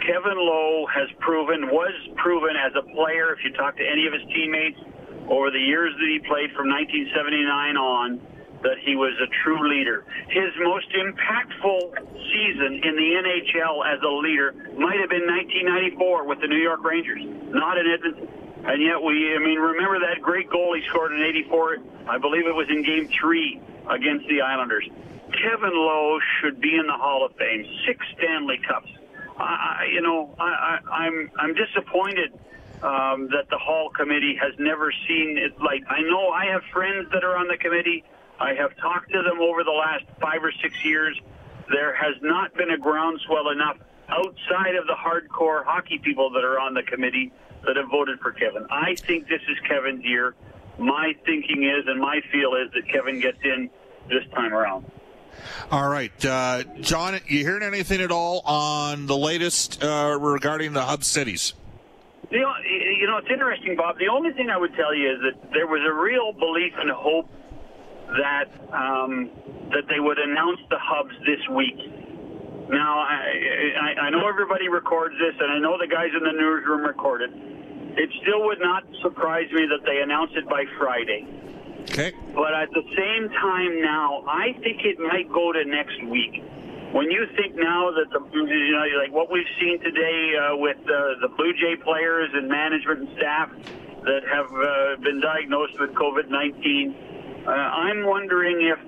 Kevin 0.05 0.36
Lowe 0.36 0.86
has 0.93 1.07
proven, 1.19 1.67
was 1.72 1.93
proven 2.17 2.55
as 2.60 2.74
a 2.75 2.83
player, 2.93 3.31
if 3.31 3.39
you 3.43 3.53
talk 3.53 3.77
to 3.77 3.88
any 3.88 4.05
of 4.05 4.12
his 4.12 4.24
teammates 4.33 4.79
over 5.29 5.50
the 5.50 5.60
years 5.60 5.93
that 5.95 6.10
he 6.12 6.19
played 6.27 6.51
from 6.51 6.67
1979 6.67 7.77
on, 7.77 8.19
that 8.63 8.79
he 8.79 8.96
was 8.96 9.13
a 9.22 9.27
true 9.43 9.70
leader. 9.70 10.05
His 10.29 10.51
most 10.60 10.88
impactful 10.91 11.96
season 12.32 12.82
in 12.84 12.96
the 12.96 13.10
NHL 13.22 13.86
as 13.86 14.01
a 14.01 14.10
leader 14.10 14.53
might 14.79 15.00
have 15.00 15.10
been 15.10 15.27
1994 15.27 16.27
with 16.27 16.39
the 16.41 16.48
New 16.48 16.62
York 16.62 16.84
Rangers, 16.84 17.22
not 17.51 17.77
in 17.77 17.88
Edmonton. 17.88 18.27
And 18.65 18.82
yet 18.82 19.01
we, 19.03 19.36
I 19.36 19.39
mean, 19.39 19.60
remember 19.60 20.00
that 20.00 20.22
great 20.22 20.50
goal 20.50 20.74
he 20.74 20.82
scored 20.88 21.12
in 21.12 21.22
84? 21.22 21.77
I 22.08 22.17
believe 22.17 22.48
it 22.48 22.55
was 22.55 22.67
in 22.70 22.84
game 22.84 23.10
three 23.20 23.60
against 23.89 24.27
the 24.27 24.41
Islanders. 24.41 24.88
Kevin 25.34 25.74
Lowe 25.74 26.20
should 26.39 26.62
be 26.62 26.75
in 26.75 26.88
the 26.88 26.93
Hall 26.93 27.25
of 27.25 27.36
Fame. 27.36 27.65
Six 27.86 28.05
Stanley 28.17 28.60
Cups. 28.65 28.89
I, 29.38 29.88
you 29.91 30.01
know, 30.01 30.34
I, 30.39 30.43
I, 30.43 30.91
I'm 30.91 31.32
I'm 31.38 31.53
disappointed 31.55 32.34
um, 32.84 33.29
that 33.32 33.50
the 33.50 33.58
Hall 33.58 33.89
committee 33.89 34.38
has 34.39 34.53
never 34.60 34.93
seen 35.08 35.38
it. 35.38 35.60
Like 35.60 35.84
I 35.89 36.01
know 36.01 36.29
I 36.29 36.46
have 36.46 36.62
friends 36.72 37.10
that 37.12 37.24
are 37.24 37.36
on 37.36 37.48
the 37.48 37.58
committee. 37.58 38.03
I 38.43 38.53
have 38.55 38.75
talked 38.75 39.09
to 39.12 39.21
them 39.21 39.39
over 39.39 39.63
the 39.63 39.71
last 39.71 40.03
five 40.19 40.43
or 40.43 40.51
six 40.62 40.83
years. 40.83 41.17
There 41.69 41.95
has 41.95 42.15
not 42.21 42.53
been 42.55 42.71
a 42.71 42.77
groundswell 42.77 43.50
enough 43.50 43.77
outside 44.09 44.75
of 44.75 44.85
the 44.85 44.95
hardcore 45.00 45.63
hockey 45.63 45.97
people 45.97 46.29
that 46.31 46.43
are 46.43 46.59
on 46.59 46.73
the 46.73 46.83
committee 46.83 47.31
that 47.65 47.77
have 47.77 47.89
voted 47.89 48.19
for 48.19 48.33
Kevin. 48.33 48.67
I 48.69 48.95
think 48.95 49.29
this 49.29 49.41
is 49.50 49.57
Kevin's 49.65 50.03
year. 50.03 50.35
My 50.77 51.15
thinking 51.25 51.63
is, 51.63 51.85
and 51.88 52.01
my 52.01 52.19
feel 52.33 52.55
is 52.55 52.69
that 52.73 52.85
Kevin 52.91 53.21
gets 53.21 53.38
in 53.45 53.69
this 54.09 54.23
time 54.35 54.53
around. 54.53 54.91
All 55.71 55.88
right, 55.88 56.25
uh, 56.25 56.63
John, 56.81 57.19
you 57.27 57.39
hearing 57.39 57.63
anything 57.63 58.01
at 58.01 58.12
all 58.12 58.41
on 58.41 59.05
the 59.05 59.17
latest 59.17 59.81
uh, 59.81 60.17
regarding 60.19 60.73
the 60.73 60.81
hub 60.81 61.05
cities? 61.05 61.53
You 62.29 62.41
know, 62.41 62.53
you 62.67 63.07
know, 63.07 63.17
it's 63.17 63.29
interesting, 63.31 63.77
Bob. 63.77 64.00
The 64.00 64.09
only 64.09 64.33
thing 64.33 64.50
I 64.50 64.57
would 64.57 64.75
tell 64.75 64.93
you 64.93 65.13
is 65.13 65.19
that 65.21 65.53
there 65.53 65.65
was 65.65 65.81
a 65.88 65.93
real 65.93 66.33
belief 66.33 66.73
and 66.77 66.89
hope 66.91 67.29
that 68.17 68.50
um, 68.72 69.29
that 69.72 69.88
they 69.89 70.00
would 70.00 70.20
announce 70.20 70.60
the 70.70 70.77
hubs 70.79 71.15
this 71.25 71.41
week. 71.50 71.77
Now, 72.70 73.00
I, 73.00 73.20
I, 73.75 74.01
I 74.08 74.10
know 74.10 74.27
everybody 74.27 74.70
records 74.70 75.15
this, 75.20 75.36
and 75.39 75.51
I 75.51 75.60
know 75.60 75.77
the 75.77 75.88
guys 75.88 76.10
in 76.15 76.24
the 76.24 76.32
newsroom 76.32 76.86
record 76.86 77.22
it. 77.22 77.32
It 77.96 78.10
still 78.22 78.46
would 78.46 78.60
not 78.60 78.84
surprise 79.01 79.51
me 79.51 79.67
that 79.67 79.86
they 79.86 80.01
announce 80.01 80.32
it 80.36 80.48
by 80.50 80.65
Friday. 80.79 81.27
Okay. 81.91 82.13
But 82.34 82.53
at 82.55 82.70
the 82.72 82.82
same 82.96 83.29
time 83.29 83.82
now, 83.82 84.24
I 84.27 84.53
think 84.63 84.82
it 84.86 84.98
might 85.00 85.32
go 85.32 85.51
to 85.51 85.65
next 85.65 86.01
week. 86.05 86.41
When 86.93 87.12
you 87.12 87.25
think 87.36 87.55
now 87.55 87.91
that 87.91 88.10
the 88.13 88.22
you 88.34 88.72
know 88.72 88.86
like 89.01 89.12
what 89.12 89.32
we've 89.32 89.50
seen 89.60 89.82
today 89.82 90.34
uh, 90.38 90.55
with 90.58 90.77
uh, 90.86 91.20
the 91.22 91.29
Blue 91.36 91.53
Jay 91.53 91.75
players 91.75 92.29
and 92.34 92.48
management 92.48 93.00
and 93.01 93.10
staff 93.17 93.50
that 94.05 94.22
have 94.32 94.50
uh, 94.53 95.01
been 95.01 95.20
diagnosed 95.20 95.79
with 95.79 95.91
COVID-19, 95.91 97.12
uh, 97.45 97.51
I'm 97.51 98.05
wondering 98.05 98.62
if 98.62 98.79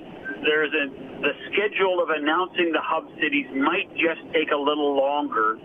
there's 0.44 0.74
a 0.74 1.06
the 1.22 1.32
schedule 1.52 2.04
of 2.04 2.10
announcing 2.10 2.72
the 2.72 2.84
hub 2.84 3.08
cities 3.22 3.48
might 3.56 3.90
just 3.96 4.22
take 4.34 4.52
a 4.52 4.58
little 4.58 4.96
longer 4.96 5.58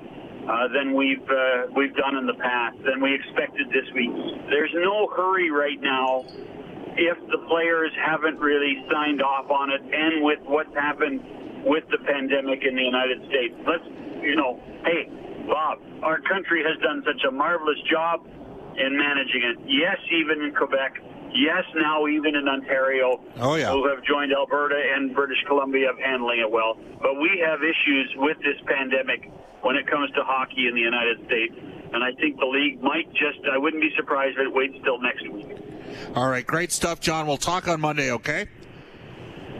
uh, 0.49 0.69
than 0.73 0.95
we've 0.95 1.27
uh, 1.29 1.67
we've 1.77 1.95
done 1.97 2.17
in 2.17 2.27
the 2.27 2.39
past 2.39 2.79
than 2.85 3.01
we 3.03 3.15
expected 3.15 3.69
this 3.69 3.87
week. 3.95 4.11
There's 4.49 4.73
no 4.75 5.09
hurry 5.15 5.51
right 5.51 5.81
now 5.81 6.25
if 6.97 7.19
the 7.31 7.39
players 7.49 7.93
haven't 7.99 8.39
really 8.39 8.83
signed 8.91 9.23
off 9.23 9.51
on 9.51 9.71
it, 9.71 9.81
and 9.83 10.25
with 10.25 10.41
what's 10.47 10.75
happened 10.75 11.21
with 11.65 11.85
the 11.91 11.99
pandemic 11.99 12.65
in 12.65 12.75
the 12.75 12.83
United 12.83 13.21
States. 13.29 13.55
Let's, 13.67 13.85
you 14.23 14.35
know, 14.37 14.61
hey, 14.85 15.09
Bob, 15.47 15.79
our 16.03 16.21
country 16.21 16.65
has 16.65 16.81
done 16.81 17.03
such 17.05 17.23
a 17.29 17.31
marvelous 17.31 17.79
job 17.91 18.25
in 18.77 18.97
managing 18.97 19.43
it. 19.45 19.57
Yes, 19.67 19.99
even 20.13 20.43
in 20.45 20.55
Quebec. 20.55 21.01
Yes, 21.33 21.65
now 21.77 22.07
even 22.07 22.35
in 22.35 22.49
Ontario, 22.49 23.21
oh, 23.39 23.55
yeah. 23.55 23.71
who 23.71 23.89
have 23.89 24.03
joined 24.05 24.33
Alberta 24.33 24.81
and 24.95 25.15
British 25.15 25.39
Columbia 25.47 25.91
of 25.91 25.99
handling 25.99 26.41
it 26.41 26.51
well. 26.51 26.77
But 27.01 27.21
we 27.21 27.43
have 27.45 27.61
issues 27.63 28.13
with 28.17 28.39
this 28.39 28.57
pandemic 28.67 29.31
when 29.63 29.77
it 29.77 29.87
comes 29.87 30.11
to 30.13 30.23
hockey 30.25 30.67
in 30.67 30.75
the 30.75 30.81
United 30.81 31.25
States. 31.27 31.55
And 31.93 32.03
I 32.03 32.13
think 32.13 32.39
the 32.39 32.47
league 32.47 32.83
might 32.83 33.11
just, 33.13 33.39
I 33.53 33.59
wouldn't 33.59 33.83
be 33.83 33.91
surprised 33.97 34.39
if 34.39 34.47
it 34.47 34.55
waits 34.55 34.77
till 34.85 35.01
next 35.01 35.29
week. 35.31 35.57
All 36.15 36.29
right, 36.29 36.47
great 36.47 36.73
stuff, 36.73 37.01
John. 37.01 37.27
We'll 37.27 37.37
talk 37.37 37.69
on 37.69 37.81
Monday, 37.81 38.11
okay? 38.13 38.47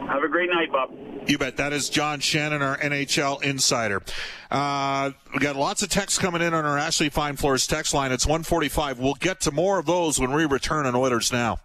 Have 0.07 0.23
a 0.23 0.27
great 0.27 0.49
night, 0.49 0.71
Bob. 0.71 0.91
You 1.27 1.37
bet. 1.37 1.57
That 1.57 1.73
is 1.73 1.89
John 1.89 2.19
Shannon, 2.19 2.61
our 2.61 2.77
NHL 2.77 3.43
insider. 3.43 4.01
Uh, 4.49 5.11
we 5.33 5.39
got 5.39 5.55
lots 5.55 5.83
of 5.83 5.89
texts 5.89 6.17
coming 6.19 6.41
in 6.41 6.53
on 6.53 6.65
our 6.65 6.77
Ashley 6.77 7.09
Fine 7.09 7.37
Floors 7.37 7.67
text 7.67 7.93
line. 7.93 8.11
It's 8.11 8.25
145. 8.25 8.99
We'll 8.99 9.13
get 9.15 9.41
to 9.41 9.51
more 9.51 9.79
of 9.79 9.85
those 9.85 10.19
when 10.19 10.31
we 10.31 10.45
return 10.45 10.85
on 10.85 10.95
Oilers 10.95 11.31
Now. 11.31 11.59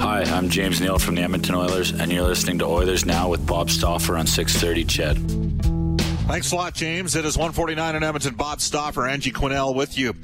Hi, 0.00 0.22
I'm 0.24 0.48
James 0.50 0.80
Neal 0.80 0.98
from 0.98 1.14
the 1.14 1.22
Edmonton 1.22 1.54
Oilers, 1.54 1.92
and 1.92 2.12
you're 2.12 2.24
listening 2.24 2.58
to 2.58 2.66
Oilers 2.66 3.06
Now 3.06 3.28
with 3.28 3.46
Bob 3.46 3.70
Stauffer 3.70 4.16
on 4.16 4.26
630 4.26 4.84
CHED. 4.84 5.41
Thanks 6.26 6.52
a 6.52 6.56
lot, 6.56 6.72
James. 6.74 7.16
It 7.16 7.24
is 7.24 7.36
149 7.36 7.96
in 7.96 8.02
Edmonton. 8.02 8.34
Bob 8.34 8.60
Stauffer, 8.60 9.06
Angie 9.06 9.32
Quinnell 9.32 9.74
with 9.74 9.98
you. 9.98 10.14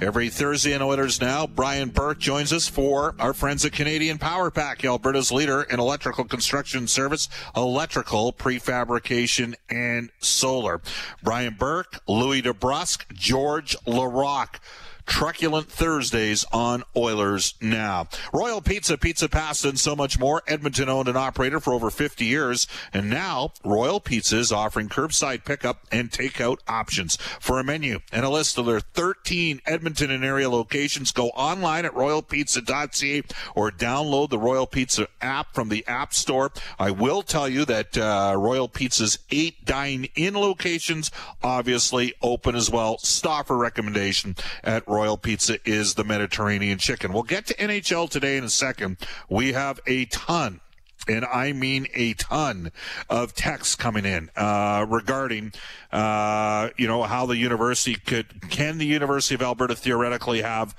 Every 0.00 0.28
Thursday 0.28 0.72
in 0.72 0.82
Oilers 0.82 1.20
Now, 1.20 1.46
Brian 1.46 1.88
Burke 1.88 2.18
joins 2.18 2.52
us 2.52 2.68
for 2.68 3.14
our 3.20 3.32
friends 3.32 3.64
at 3.64 3.72
Canadian 3.72 4.18
Power 4.18 4.50
Pack, 4.50 4.84
Alberta's 4.84 5.30
leader 5.30 5.62
in 5.62 5.78
electrical 5.78 6.24
construction 6.24 6.88
service, 6.88 7.28
electrical 7.56 8.32
prefabrication, 8.32 9.54
and 9.70 10.10
solar. 10.18 10.82
Brian 11.22 11.54
Burke, 11.58 12.00
Louie 12.08 12.42
DeBrusk, 12.42 13.14
George 13.14 13.76
Laraque 13.86 14.58
truculent 15.06 15.68
Thursdays 15.68 16.44
on 16.52 16.82
Oilers 16.96 17.54
Now. 17.60 18.08
Royal 18.32 18.60
Pizza, 18.60 18.98
Pizza 18.98 19.28
Pasta, 19.28 19.68
and 19.68 19.78
so 19.78 19.94
much 19.94 20.18
more. 20.18 20.42
Edmonton 20.46 20.88
owned 20.88 21.08
and 21.08 21.18
operated 21.18 21.62
for 21.62 21.72
over 21.72 21.90
50 21.90 22.24
years. 22.24 22.66
And 22.92 23.10
now 23.10 23.52
Royal 23.64 24.00
Pizza 24.00 24.38
is 24.38 24.52
offering 24.52 24.88
curbside 24.88 25.44
pickup 25.44 25.86
and 25.92 26.10
takeout 26.10 26.58
options. 26.68 27.16
For 27.16 27.58
a 27.58 27.64
menu 27.64 28.00
and 28.12 28.24
a 28.24 28.30
list 28.30 28.58
of 28.58 28.66
their 28.66 28.80
13 28.80 29.60
Edmonton 29.66 30.10
and 30.10 30.24
area 30.24 30.48
locations, 30.48 31.12
go 31.12 31.28
online 31.28 31.84
at 31.84 31.92
royalpizza.ca 31.92 33.22
or 33.54 33.70
download 33.70 34.30
the 34.30 34.38
Royal 34.38 34.66
Pizza 34.66 35.08
app 35.20 35.54
from 35.54 35.68
the 35.68 35.86
App 35.86 36.14
Store. 36.14 36.50
I 36.78 36.90
will 36.90 37.22
tell 37.22 37.48
you 37.48 37.64
that 37.66 37.96
uh, 37.96 38.34
Royal 38.36 38.68
Pizza's 38.68 39.18
eight 39.30 39.64
dine-in 39.64 40.34
locations 40.34 41.10
obviously 41.42 42.14
open 42.22 42.54
as 42.54 42.70
well. 42.70 42.98
Stauffer 42.98 43.56
recommendation 43.56 44.36
at 44.62 44.86
Royal 44.94 45.16
Pizza 45.16 45.58
is 45.64 45.94
the 45.94 46.04
Mediterranean 46.04 46.78
chicken. 46.78 47.12
We'll 47.12 47.24
get 47.24 47.46
to 47.46 47.54
NHL 47.54 48.08
today 48.08 48.36
in 48.36 48.44
a 48.44 48.48
second. 48.48 48.98
We 49.28 49.52
have 49.52 49.80
a 49.86 50.04
ton 50.04 50.60
and 51.08 51.24
I 51.24 51.52
mean 51.52 51.88
a 51.94 52.14
ton 52.14 52.70
of 53.10 53.34
texts 53.34 53.74
coming 53.74 54.04
in 54.04 54.30
uh, 54.36 54.86
regarding, 54.88 55.52
uh, 55.92 56.70
you 56.76 56.86
know, 56.86 57.02
how 57.02 57.26
the 57.26 57.36
university 57.36 57.96
could, 57.96 58.50
can 58.50 58.78
the 58.78 58.86
University 58.86 59.34
of 59.34 59.42
Alberta 59.42 59.74
theoretically 59.74 60.42
have 60.42 60.74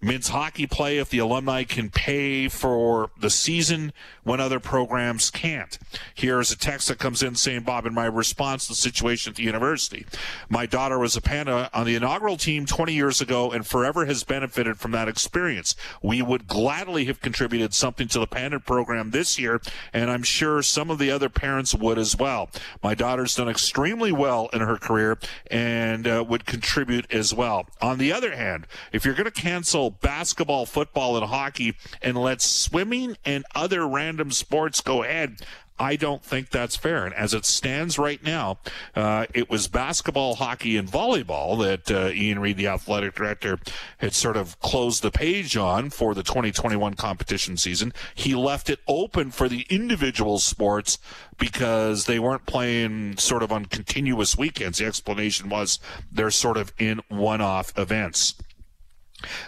men's 0.00 0.28
hockey 0.28 0.66
play 0.66 0.98
if 0.98 1.10
the 1.10 1.18
alumni 1.18 1.64
can 1.64 1.90
pay 1.90 2.48
for 2.48 3.10
the 3.18 3.30
season 3.30 3.92
when 4.22 4.40
other 4.40 4.60
programs 4.60 5.30
can't. 5.30 5.78
Here's 6.14 6.52
a 6.52 6.56
text 6.56 6.88
that 6.88 6.98
comes 6.98 7.22
in 7.22 7.34
saying, 7.34 7.62
Bob, 7.62 7.86
in 7.86 7.94
my 7.94 8.06
response 8.06 8.64
to 8.64 8.72
the 8.72 8.76
situation 8.76 9.30
at 9.30 9.36
the 9.36 9.42
university, 9.42 10.06
my 10.48 10.66
daughter 10.66 10.98
was 10.98 11.16
a 11.16 11.20
Panda 11.20 11.70
on 11.74 11.86
the 11.86 11.96
inaugural 11.96 12.36
team 12.36 12.66
20 12.66 12.92
years 12.92 13.20
ago 13.20 13.50
and 13.50 13.66
forever 13.66 14.04
has 14.04 14.22
benefited 14.24 14.78
from 14.78 14.92
that 14.92 15.08
experience. 15.08 15.74
We 16.02 16.22
would 16.22 16.46
gladly 16.46 17.06
have 17.06 17.20
contributed 17.20 17.74
something 17.74 18.06
to 18.08 18.20
the 18.20 18.26
Panda 18.26 18.60
program 18.60 19.10
this 19.10 19.38
year, 19.38 19.60
and 19.92 20.10
I'm 20.10 20.22
sure 20.22 20.62
some 20.62 20.90
of 20.90 20.98
the 20.98 21.10
other 21.10 21.28
parents 21.28 21.74
would 21.74 21.98
as 21.98 22.16
well. 22.16 22.50
My 22.82 22.94
daughter's 22.94 23.34
done 23.34 23.48
extremely 23.48 24.12
well 24.12 24.48
in 24.52 24.60
her 24.60 24.76
career 24.76 25.18
and 25.50 26.06
uh, 26.06 26.24
would 26.28 26.46
contribute 26.46 27.10
as 27.12 27.34
well. 27.34 27.66
On 27.80 27.98
the 27.98 28.12
other 28.12 28.36
hand, 28.36 28.66
if 28.92 29.04
you're 29.04 29.14
going 29.14 29.24
to 29.24 29.30
cancel 29.30 29.87
basketball, 29.90 30.66
football, 30.66 31.16
and 31.16 31.26
hockey 31.26 31.74
and 32.02 32.16
let 32.16 32.40
swimming 32.42 33.16
and 33.24 33.44
other 33.54 33.86
random 33.86 34.30
sports 34.30 34.80
go 34.80 35.02
ahead. 35.02 35.40
I 35.78 35.96
don't 35.96 36.22
think 36.22 36.50
that's 36.50 36.76
fair. 36.76 37.04
And 37.04 37.14
as 37.14 37.32
it 37.34 37.44
stands 37.44 37.98
right 37.98 38.22
now, 38.22 38.58
uh, 38.96 39.26
it 39.32 39.48
was 39.48 39.68
basketball, 39.68 40.34
hockey, 40.34 40.76
and 40.76 40.88
volleyball 40.88 41.58
that 41.62 41.90
uh, 41.90 42.10
Ian 42.12 42.40
Reade, 42.40 42.56
the 42.56 42.66
athletic 42.66 43.14
director, 43.14 43.58
had 43.98 44.12
sort 44.12 44.36
of 44.36 44.58
closed 44.60 45.02
the 45.02 45.10
page 45.10 45.56
on 45.56 45.90
for 45.90 46.14
the 46.14 46.22
2021 46.22 46.94
competition 46.94 47.56
season. 47.56 47.92
He 48.14 48.34
left 48.34 48.68
it 48.68 48.80
open 48.88 49.30
for 49.30 49.48
the 49.48 49.66
individual 49.70 50.38
sports 50.38 50.98
because 51.38 52.06
they 52.06 52.18
weren't 52.18 52.46
playing 52.46 53.16
sort 53.18 53.42
of 53.42 53.52
on 53.52 53.66
continuous 53.66 54.36
weekends. 54.36 54.78
The 54.78 54.86
explanation 54.86 55.48
was 55.48 55.78
they're 56.10 56.30
sort 56.32 56.56
of 56.56 56.72
in 56.78 57.00
one-off 57.08 57.72
events. 57.78 58.34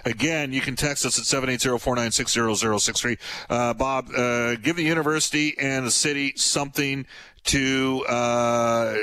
Again, 0.05 0.53
you 0.53 0.61
can 0.61 0.77
text 0.77 1.07
us 1.07 1.19
at 1.19 1.25
780-496-0063. 1.25 3.19
Uh, 3.49 3.75
Bob, 3.75 4.11
uh, 4.17 4.55
give 4.57 4.77
the 4.77 4.85
university 4.85 5.57
and 5.59 5.87
the 5.87 5.91
city 5.91 6.35
something 6.37 7.07
to 7.45 8.05
uh, 8.09 8.97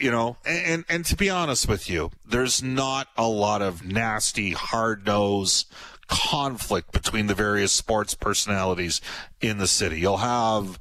you 0.00 0.10
know, 0.10 0.38
and, 0.46 0.84
and 0.88 1.04
to 1.04 1.16
be 1.16 1.28
honest 1.28 1.68
with 1.68 1.90
you, 1.90 2.10
there's 2.26 2.62
not 2.62 3.08
a 3.18 3.28
lot 3.28 3.60
of 3.60 3.84
nasty, 3.84 4.52
hard 4.52 5.04
nose 5.04 5.66
conflict 6.10 6.92
between 6.92 7.28
the 7.28 7.34
various 7.34 7.72
sports 7.72 8.14
personalities 8.14 9.00
in 9.40 9.58
the 9.58 9.68
city. 9.68 10.00
You'll 10.00 10.18
have 10.18 10.78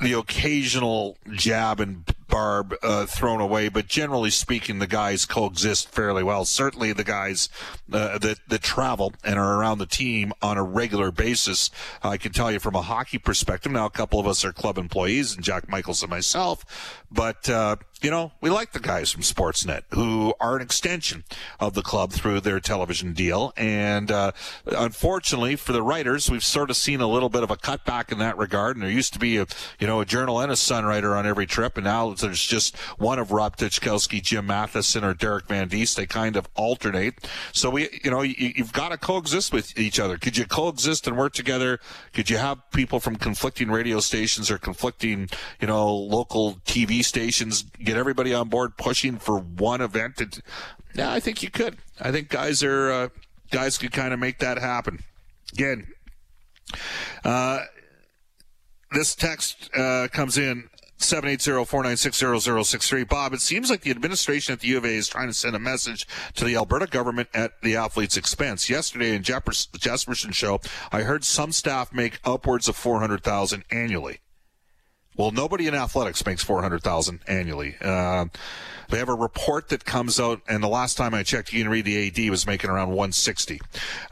the 0.00 0.12
occasional 0.12 1.16
jab 1.32 1.80
and 1.80 2.04
barb 2.28 2.74
uh, 2.82 3.06
thrown 3.06 3.40
away, 3.40 3.68
but 3.68 3.86
generally 3.86 4.30
speaking, 4.30 4.78
the 4.78 4.86
guys 4.86 5.24
coexist 5.24 5.88
fairly 5.90 6.22
well. 6.22 6.44
Certainly, 6.44 6.92
the 6.94 7.04
guys 7.04 7.48
uh, 7.92 8.18
that 8.18 8.38
that 8.48 8.62
travel 8.62 9.14
and 9.24 9.38
are 9.38 9.58
around 9.58 9.78
the 9.78 9.86
team 9.86 10.32
on 10.42 10.58
a 10.58 10.62
regular 10.62 11.10
basis. 11.10 11.70
I 12.02 12.16
can 12.16 12.32
tell 12.32 12.52
you 12.52 12.58
from 12.58 12.74
a 12.74 12.82
hockey 12.82 13.18
perspective. 13.18 13.72
Now, 13.72 13.86
a 13.86 13.90
couple 13.90 14.20
of 14.20 14.26
us 14.26 14.44
are 14.44 14.52
club 14.52 14.76
employees, 14.76 15.34
and 15.34 15.44
Jack 15.44 15.68
Michaels 15.68 16.02
and 16.02 16.10
myself, 16.10 17.02
but 17.10 17.48
uh, 17.48 17.76
you 18.06 18.12
know, 18.12 18.30
we 18.40 18.50
like 18.50 18.70
the 18.70 18.78
guys 18.78 19.10
from 19.10 19.22
Sportsnet 19.22 19.82
who 19.90 20.32
are 20.38 20.54
an 20.54 20.62
extension 20.62 21.24
of 21.58 21.74
the 21.74 21.82
club 21.82 22.12
through 22.12 22.38
their 22.38 22.60
television 22.60 23.12
deal. 23.12 23.52
And 23.56 24.12
uh, 24.12 24.30
unfortunately 24.64 25.56
for 25.56 25.72
the 25.72 25.82
writers, 25.82 26.30
we've 26.30 26.44
sort 26.44 26.70
of 26.70 26.76
seen 26.76 27.00
a 27.00 27.08
little 27.08 27.28
bit 27.28 27.42
of 27.42 27.50
a 27.50 27.56
cutback 27.56 28.12
in 28.12 28.18
that 28.18 28.38
regard. 28.38 28.76
And 28.76 28.84
there 28.84 28.92
used 28.92 29.12
to 29.14 29.18
be 29.18 29.38
a, 29.38 29.46
you 29.80 29.88
know, 29.88 30.00
a 30.00 30.04
journal 30.04 30.38
and 30.38 30.52
a 30.52 30.56
Sun 30.56 30.84
writer 30.84 31.16
on 31.16 31.26
every 31.26 31.46
trip, 31.46 31.76
and 31.76 31.84
now 31.84 32.14
there's 32.14 32.46
just 32.46 32.76
one 32.96 33.18
of 33.18 33.32
Rob 33.32 33.56
Tychkowski, 33.56 34.22
Jim 34.22 34.46
Matheson, 34.46 35.02
or 35.02 35.12
Derek 35.12 35.48
Van 35.48 35.68
Diest. 35.68 35.96
They 35.96 36.06
kind 36.06 36.36
of 36.36 36.48
alternate. 36.54 37.28
So 37.52 37.70
we, 37.70 37.88
you 38.04 38.12
know, 38.12 38.22
you, 38.22 38.52
you've 38.54 38.72
got 38.72 38.90
to 38.90 38.98
coexist 38.98 39.52
with 39.52 39.76
each 39.76 39.98
other. 39.98 40.16
Could 40.16 40.36
you 40.36 40.44
coexist 40.46 41.08
and 41.08 41.16
work 41.16 41.32
together? 41.32 41.80
Could 42.12 42.30
you 42.30 42.36
have 42.36 42.58
people 42.70 43.00
from 43.00 43.16
conflicting 43.16 43.68
radio 43.68 43.98
stations 43.98 44.48
or 44.48 44.58
conflicting, 44.58 45.28
you 45.60 45.66
know, 45.66 45.92
local 45.92 46.54
TV 46.66 47.04
stations 47.04 47.64
get 47.82 47.95
everybody 47.96 48.34
on 48.34 48.48
board 48.48 48.76
pushing 48.76 49.18
for 49.18 49.38
one 49.38 49.80
event? 49.80 50.16
To, 50.16 50.42
yeah, 50.94 51.12
I 51.12 51.20
think 51.20 51.42
you 51.42 51.50
could. 51.50 51.78
I 52.00 52.12
think 52.12 52.28
guys 52.28 52.62
are 52.62 52.90
uh, 52.90 53.08
guys 53.50 53.78
could 53.78 53.92
kind 53.92 54.12
of 54.12 54.20
make 54.20 54.38
that 54.40 54.58
happen. 54.58 55.02
Again, 55.52 55.86
uh, 57.24 57.60
this 58.92 59.14
text 59.14 59.70
uh, 59.74 60.08
comes 60.12 60.38
in 60.38 60.68
780-496-0063. 60.98 63.08
Bob, 63.08 63.32
it 63.32 63.40
seems 63.40 63.70
like 63.70 63.82
the 63.82 63.90
administration 63.90 64.52
at 64.52 64.60
the 64.60 64.68
U 64.68 64.78
of 64.78 64.84
A 64.84 64.88
is 64.88 65.08
trying 65.08 65.28
to 65.28 65.34
send 65.34 65.54
a 65.54 65.58
message 65.58 66.06
to 66.34 66.44
the 66.44 66.56
Alberta 66.56 66.86
government 66.86 67.28
at 67.34 67.52
the 67.62 67.76
athletes' 67.76 68.16
expense. 68.16 68.70
Yesterday 68.70 69.14
in 69.14 69.22
Jeffers- 69.22 69.68
Jespersen 69.76 70.32
show, 70.32 70.60
I 70.90 71.02
heard 71.02 71.24
some 71.24 71.52
staff 71.52 71.92
make 71.92 72.18
upwards 72.24 72.68
of 72.68 72.76
400000 72.76 73.64
annually. 73.70 74.20
Well, 75.16 75.30
nobody 75.30 75.66
in 75.66 75.74
athletics 75.74 76.24
makes 76.26 76.42
400000 76.42 77.20
annually. 77.26 77.76
Uh, 77.80 78.26
they 78.88 78.98
have 78.98 79.08
a 79.08 79.14
report 79.14 79.68
that 79.70 79.84
comes 79.84 80.20
out, 80.20 80.40
and 80.48 80.62
the 80.62 80.68
last 80.68 80.96
time 80.96 81.14
I 81.14 81.22
checked, 81.22 81.52
Ian 81.54 81.68
Reade, 81.68 81.86
the 81.86 82.08
AD, 82.08 82.30
was 82.30 82.46
making 82.46 82.70
around 82.70 82.88
160. 82.88 83.60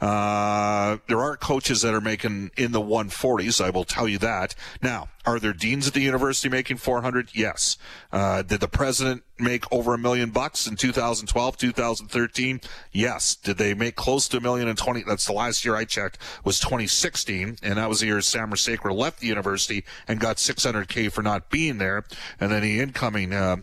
Uh, 0.01 0.97
there 1.07 1.21
are 1.21 1.37
coaches 1.37 1.81
that 1.83 1.93
are 1.93 2.01
making 2.01 2.51
in 2.57 2.71
the 2.71 2.81
140s. 2.81 3.63
I 3.63 3.69
will 3.69 3.85
tell 3.85 4.07
you 4.07 4.17
that. 4.17 4.55
Now, 4.81 5.09
are 5.25 5.39
there 5.39 5.53
deans 5.53 5.87
at 5.87 5.93
the 5.93 6.01
university 6.01 6.49
making 6.49 6.77
400? 6.77 7.29
Yes. 7.33 7.77
Uh, 8.11 8.41
did 8.41 8.59
the 8.59 8.67
president 8.67 9.23
make 9.39 9.65
over 9.71 9.93
a 9.93 9.97
million 9.97 10.29
bucks 10.29 10.67
in 10.67 10.75
2012, 10.75 11.57
2013? 11.57 12.61
Yes. 12.91 13.35
Did 13.35 13.57
they 13.57 13.73
make 13.73 13.95
close 13.95 14.27
to 14.29 14.37
a 14.37 14.41
million 14.41 14.67
in 14.67 14.75
20? 14.75 15.03
That's 15.07 15.25
the 15.25 15.33
last 15.33 15.65
year 15.65 15.75
I 15.75 15.85
checked 15.85 16.17
was 16.43 16.59
2016, 16.59 17.57
and 17.63 17.77
that 17.77 17.89
was 17.89 17.99
the 17.99 18.07
year 18.07 18.17
Samarasekera 18.17 18.95
left 18.95 19.19
the 19.19 19.27
university 19.27 19.83
and 20.07 20.19
got 20.19 20.37
600k 20.37 21.11
for 21.11 21.21
not 21.21 21.49
being 21.49 21.77
there, 21.77 22.05
and 22.39 22.51
then 22.51 22.61
the 22.61 22.79
incoming. 22.79 23.33
Uh, 23.33 23.57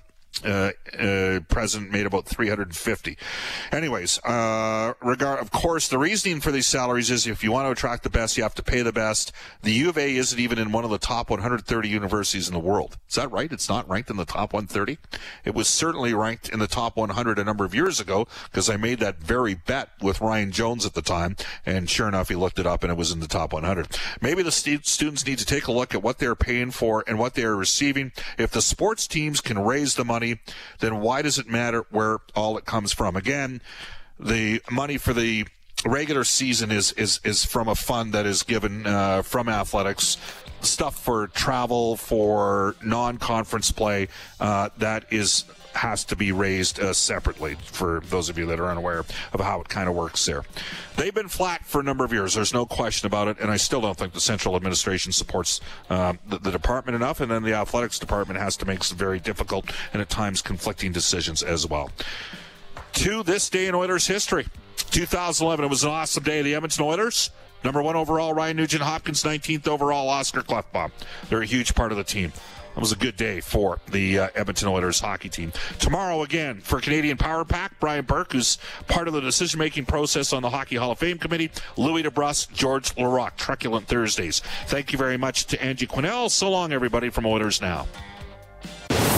uh, 0.45 0.71
uh, 0.99 1.41
president 1.49 1.93
made 1.93 2.07
about 2.07 2.27
350. 2.27 3.19
Anyways, 3.71 4.19
uh, 4.25 4.95
regard 5.03 5.39
of 5.39 5.51
course 5.51 5.89
the 5.89 5.99
reasoning 5.99 6.41
for 6.41 6.51
these 6.51 6.67
salaries 6.67 7.11
is 7.11 7.27
if 7.27 7.45
you 7.45 7.53
want 7.53 7.67
to 7.67 7.71
attract 7.71 8.03
the 8.03 8.11
best, 8.11 8.37
you 8.37 8.43
have 8.43 8.55
to 8.55 8.63
pay 8.63 8.83
the 8.83 8.93
best. 8.93 9.33
The 9.63 9.73
U 9.73 9.91
of 9.91 9.99
A 9.99 10.17
isn't 10.17 10.39
even 10.39 10.59
in 10.59 10.73
one 10.73 10.85
of 10.85 10.91
the 10.91 10.99
top 10.99 11.31
130 11.31 11.89
universities 11.89 12.49
in 12.49 12.55
the 12.55 12.61
world. 12.61 12.97
Is 13.09 13.17
that 13.17 13.31
right? 13.31 13.53
It's 13.53 13.69
not 13.69 13.89
ranked 13.89 14.11
in 14.11 14.17
the 14.17 14.25
top 14.25 14.53
130. 14.53 14.99
It 15.45 15.55
was 15.55 15.69
certainly 15.69 16.15
ranked 16.15 16.49
in 16.49 16.59
the 16.59 16.67
top 16.67 16.97
100 16.97 17.39
a 17.39 17.45
number 17.45 17.65
of 17.65 17.75
years 17.75 18.01
ago 18.01 18.27
because 18.45 18.71
I 18.71 18.77
made 18.77 19.01
that 19.01 19.19
very 19.19 19.55
bet 19.55 19.91
with 20.01 20.21
Ryan 20.21 20.51
Jones 20.51 20.87
at 20.87 20.95
the 20.95 21.03
time, 21.03 21.37
and 21.67 21.89
sure 21.89 22.09
enough, 22.09 22.29
he 22.29 22.35
looked 22.35 22.59
it 22.59 22.67
up 22.67 22.83
and 22.83 22.91
it 22.91 22.97
was 22.97 23.13
in 23.13 23.21
the 23.21 23.29
top 23.29 23.53
100. 23.53 23.99
Maybe 24.21 24.43
the 24.43 24.53
st- 24.53 24.87
students 24.87 25.27
need 25.27 25.39
to 25.39 25.47
take 25.47 25.67
a 25.67 25.73
look 25.73 25.95
at 25.95 26.03
what 26.03 26.19
they're 26.19 26.35
paying 26.35 26.71
for 26.71 27.05
and 27.07 27.19
what 27.19 27.35
they're 27.35 27.57
receiving. 27.57 28.13
If 28.39 28.51
the 28.51 28.63
sports 28.63 29.07
teams 29.07 29.41
can 29.41 29.59
raise 29.59 29.95
the 29.95 30.05
money 30.05 30.22
money, 30.23 30.41
then 30.79 31.01
why 31.01 31.23
does 31.23 31.39
it 31.39 31.49
matter 31.49 31.85
where 31.91 32.19
all 32.35 32.57
it 32.57 32.65
comes 32.65 32.93
from? 32.93 33.17
Again, 33.17 33.61
the 34.19 34.63
money 34.71 34.99
for 34.99 35.13
the 35.13 35.47
regular 35.85 36.23
season 36.23 36.71
is 36.71 36.93
is 36.93 37.21
is 37.25 37.45
from 37.45 37.69
a 37.69 37.75
fund 37.75 38.13
that 38.13 38.25
is 38.25 38.45
given 38.45 38.87
uh, 38.87 39.23
from 39.23 39.49
athletics 39.49 40.17
stuff 40.63 40.99
for 40.99 41.27
travel 41.29 41.97
for 41.97 42.77
non-conference 42.85 43.73
play 43.73 44.09
uh, 44.41 44.69
that 44.79 45.05
is 45.11 45.45
has 45.75 46.05
to 46.05 46.17
be 46.17 46.33
raised 46.33 46.81
uh, 46.81 46.93
separately 46.93 47.57
for 47.65 48.03
those 48.07 48.29
of 48.29 48.39
you 48.39 48.47
that 48.47 48.61
are 48.61 48.71
unaware 48.71 49.05
of 49.33 49.41
how 49.41 49.61
it 49.61 49.69
kind 49.69 49.89
of 49.89 49.95
works 49.95 50.25
there. 50.27 50.45
They've 50.97 51.15
been 51.15 51.29
flat 51.29 51.65
for 51.65 51.81
a 51.81 51.83
number 51.83 52.05
of 52.05 52.13
years. 52.13 52.35
There's 52.35 52.53
no 52.53 52.67
question 52.67 53.07
about 53.07 53.29
it. 53.29 53.39
And 53.41 53.51
I 53.51 53.57
still 53.57 53.81
don't 53.81 53.97
think 53.97 54.13
the 54.13 54.21
central 54.21 54.57
administration 54.57 55.13
supports 55.13 55.61
uh, 55.89 56.15
the, 56.29 56.39
the 56.39 56.51
department 56.51 56.97
enough. 56.97 57.21
And 57.21 57.31
then 57.31 57.43
the 57.43 57.55
athletics 57.55 57.99
department 57.99 58.39
has 58.39 58.57
to 58.59 58.67
make 58.67 58.85
some 58.85 58.99
very 58.99 59.19
difficult 59.19 59.71
and 59.93 60.03
at 60.03 60.11
times 60.11 60.43
conflicting 60.43 60.93
decisions 60.93 61.43
as 61.43 61.67
well. 61.67 61.91
To 62.95 63.23
this 63.23 63.49
day 63.49 63.67
in 63.67 63.75
Oilers 63.75 64.07
history, 64.07 64.47
2011, 64.77 65.65
it 65.65 65.69
was 65.69 65.85
an 65.85 65.91
awesome 65.91 66.23
day. 66.23 66.43
The 66.43 66.55
Edmonton 66.55 66.85
Oilers 66.85 67.31
Number 67.65 67.83
one 67.83 67.97
overall, 67.97 68.35
Ryan 68.35 68.57
Nugent 68.57 68.83
Hopkins. 68.83 69.23
19th 69.23 69.69
overall, 69.69 70.09
Oscar 70.09 70.43
Klefbom. 70.43 70.91
They're 71.29 71.43
a 71.43 71.47
huge 71.47 71.75
part 71.75 71.93
of 71.93 71.99
the 71.99 72.05
team. 72.05 72.33
That 72.75 72.81
was 72.81 72.93
a 72.93 72.97
good 72.97 73.17
day 73.17 73.41
for 73.41 73.81
the 73.91 74.19
uh, 74.19 74.29
Edmonton 74.35 74.69
Oilers 74.69 74.99
hockey 74.99 75.29
team. 75.29 75.53
Tomorrow, 75.79 76.23
again, 76.23 76.61
for 76.61 76.81
Canadian 76.81 77.19
Power 77.19 77.45
Pack, 77.45 77.79
Brian 77.79 78.05
Burke, 78.05 78.33
who's 78.33 78.57
part 78.89 79.09
of 79.09 79.15
the 79.15 79.21
decision 79.21 79.59
making 79.59 79.85
process 79.85 80.33
on 80.33 80.41
the 80.41 80.49
Hockey 80.49 80.77
Hall 80.77 80.93
of 80.93 80.99
Fame 80.99 81.19
Committee, 81.19 81.51
Louie 81.77 82.03
DeBrusk, 82.03 82.53
George 82.55 82.95
Laraque, 82.95 83.37
Truculent 83.37 83.89
Thursdays. 83.89 84.41
Thank 84.67 84.91
you 84.91 84.99
very 84.99 85.19
much 85.19 85.45
to 85.47 85.63
Angie 85.63 85.87
Quinnell. 85.87 86.31
So 86.31 86.51
long, 86.51 86.73
everybody, 86.73 87.11
from 87.11 87.27
Oilers 87.27 87.61
Now. 87.61 87.87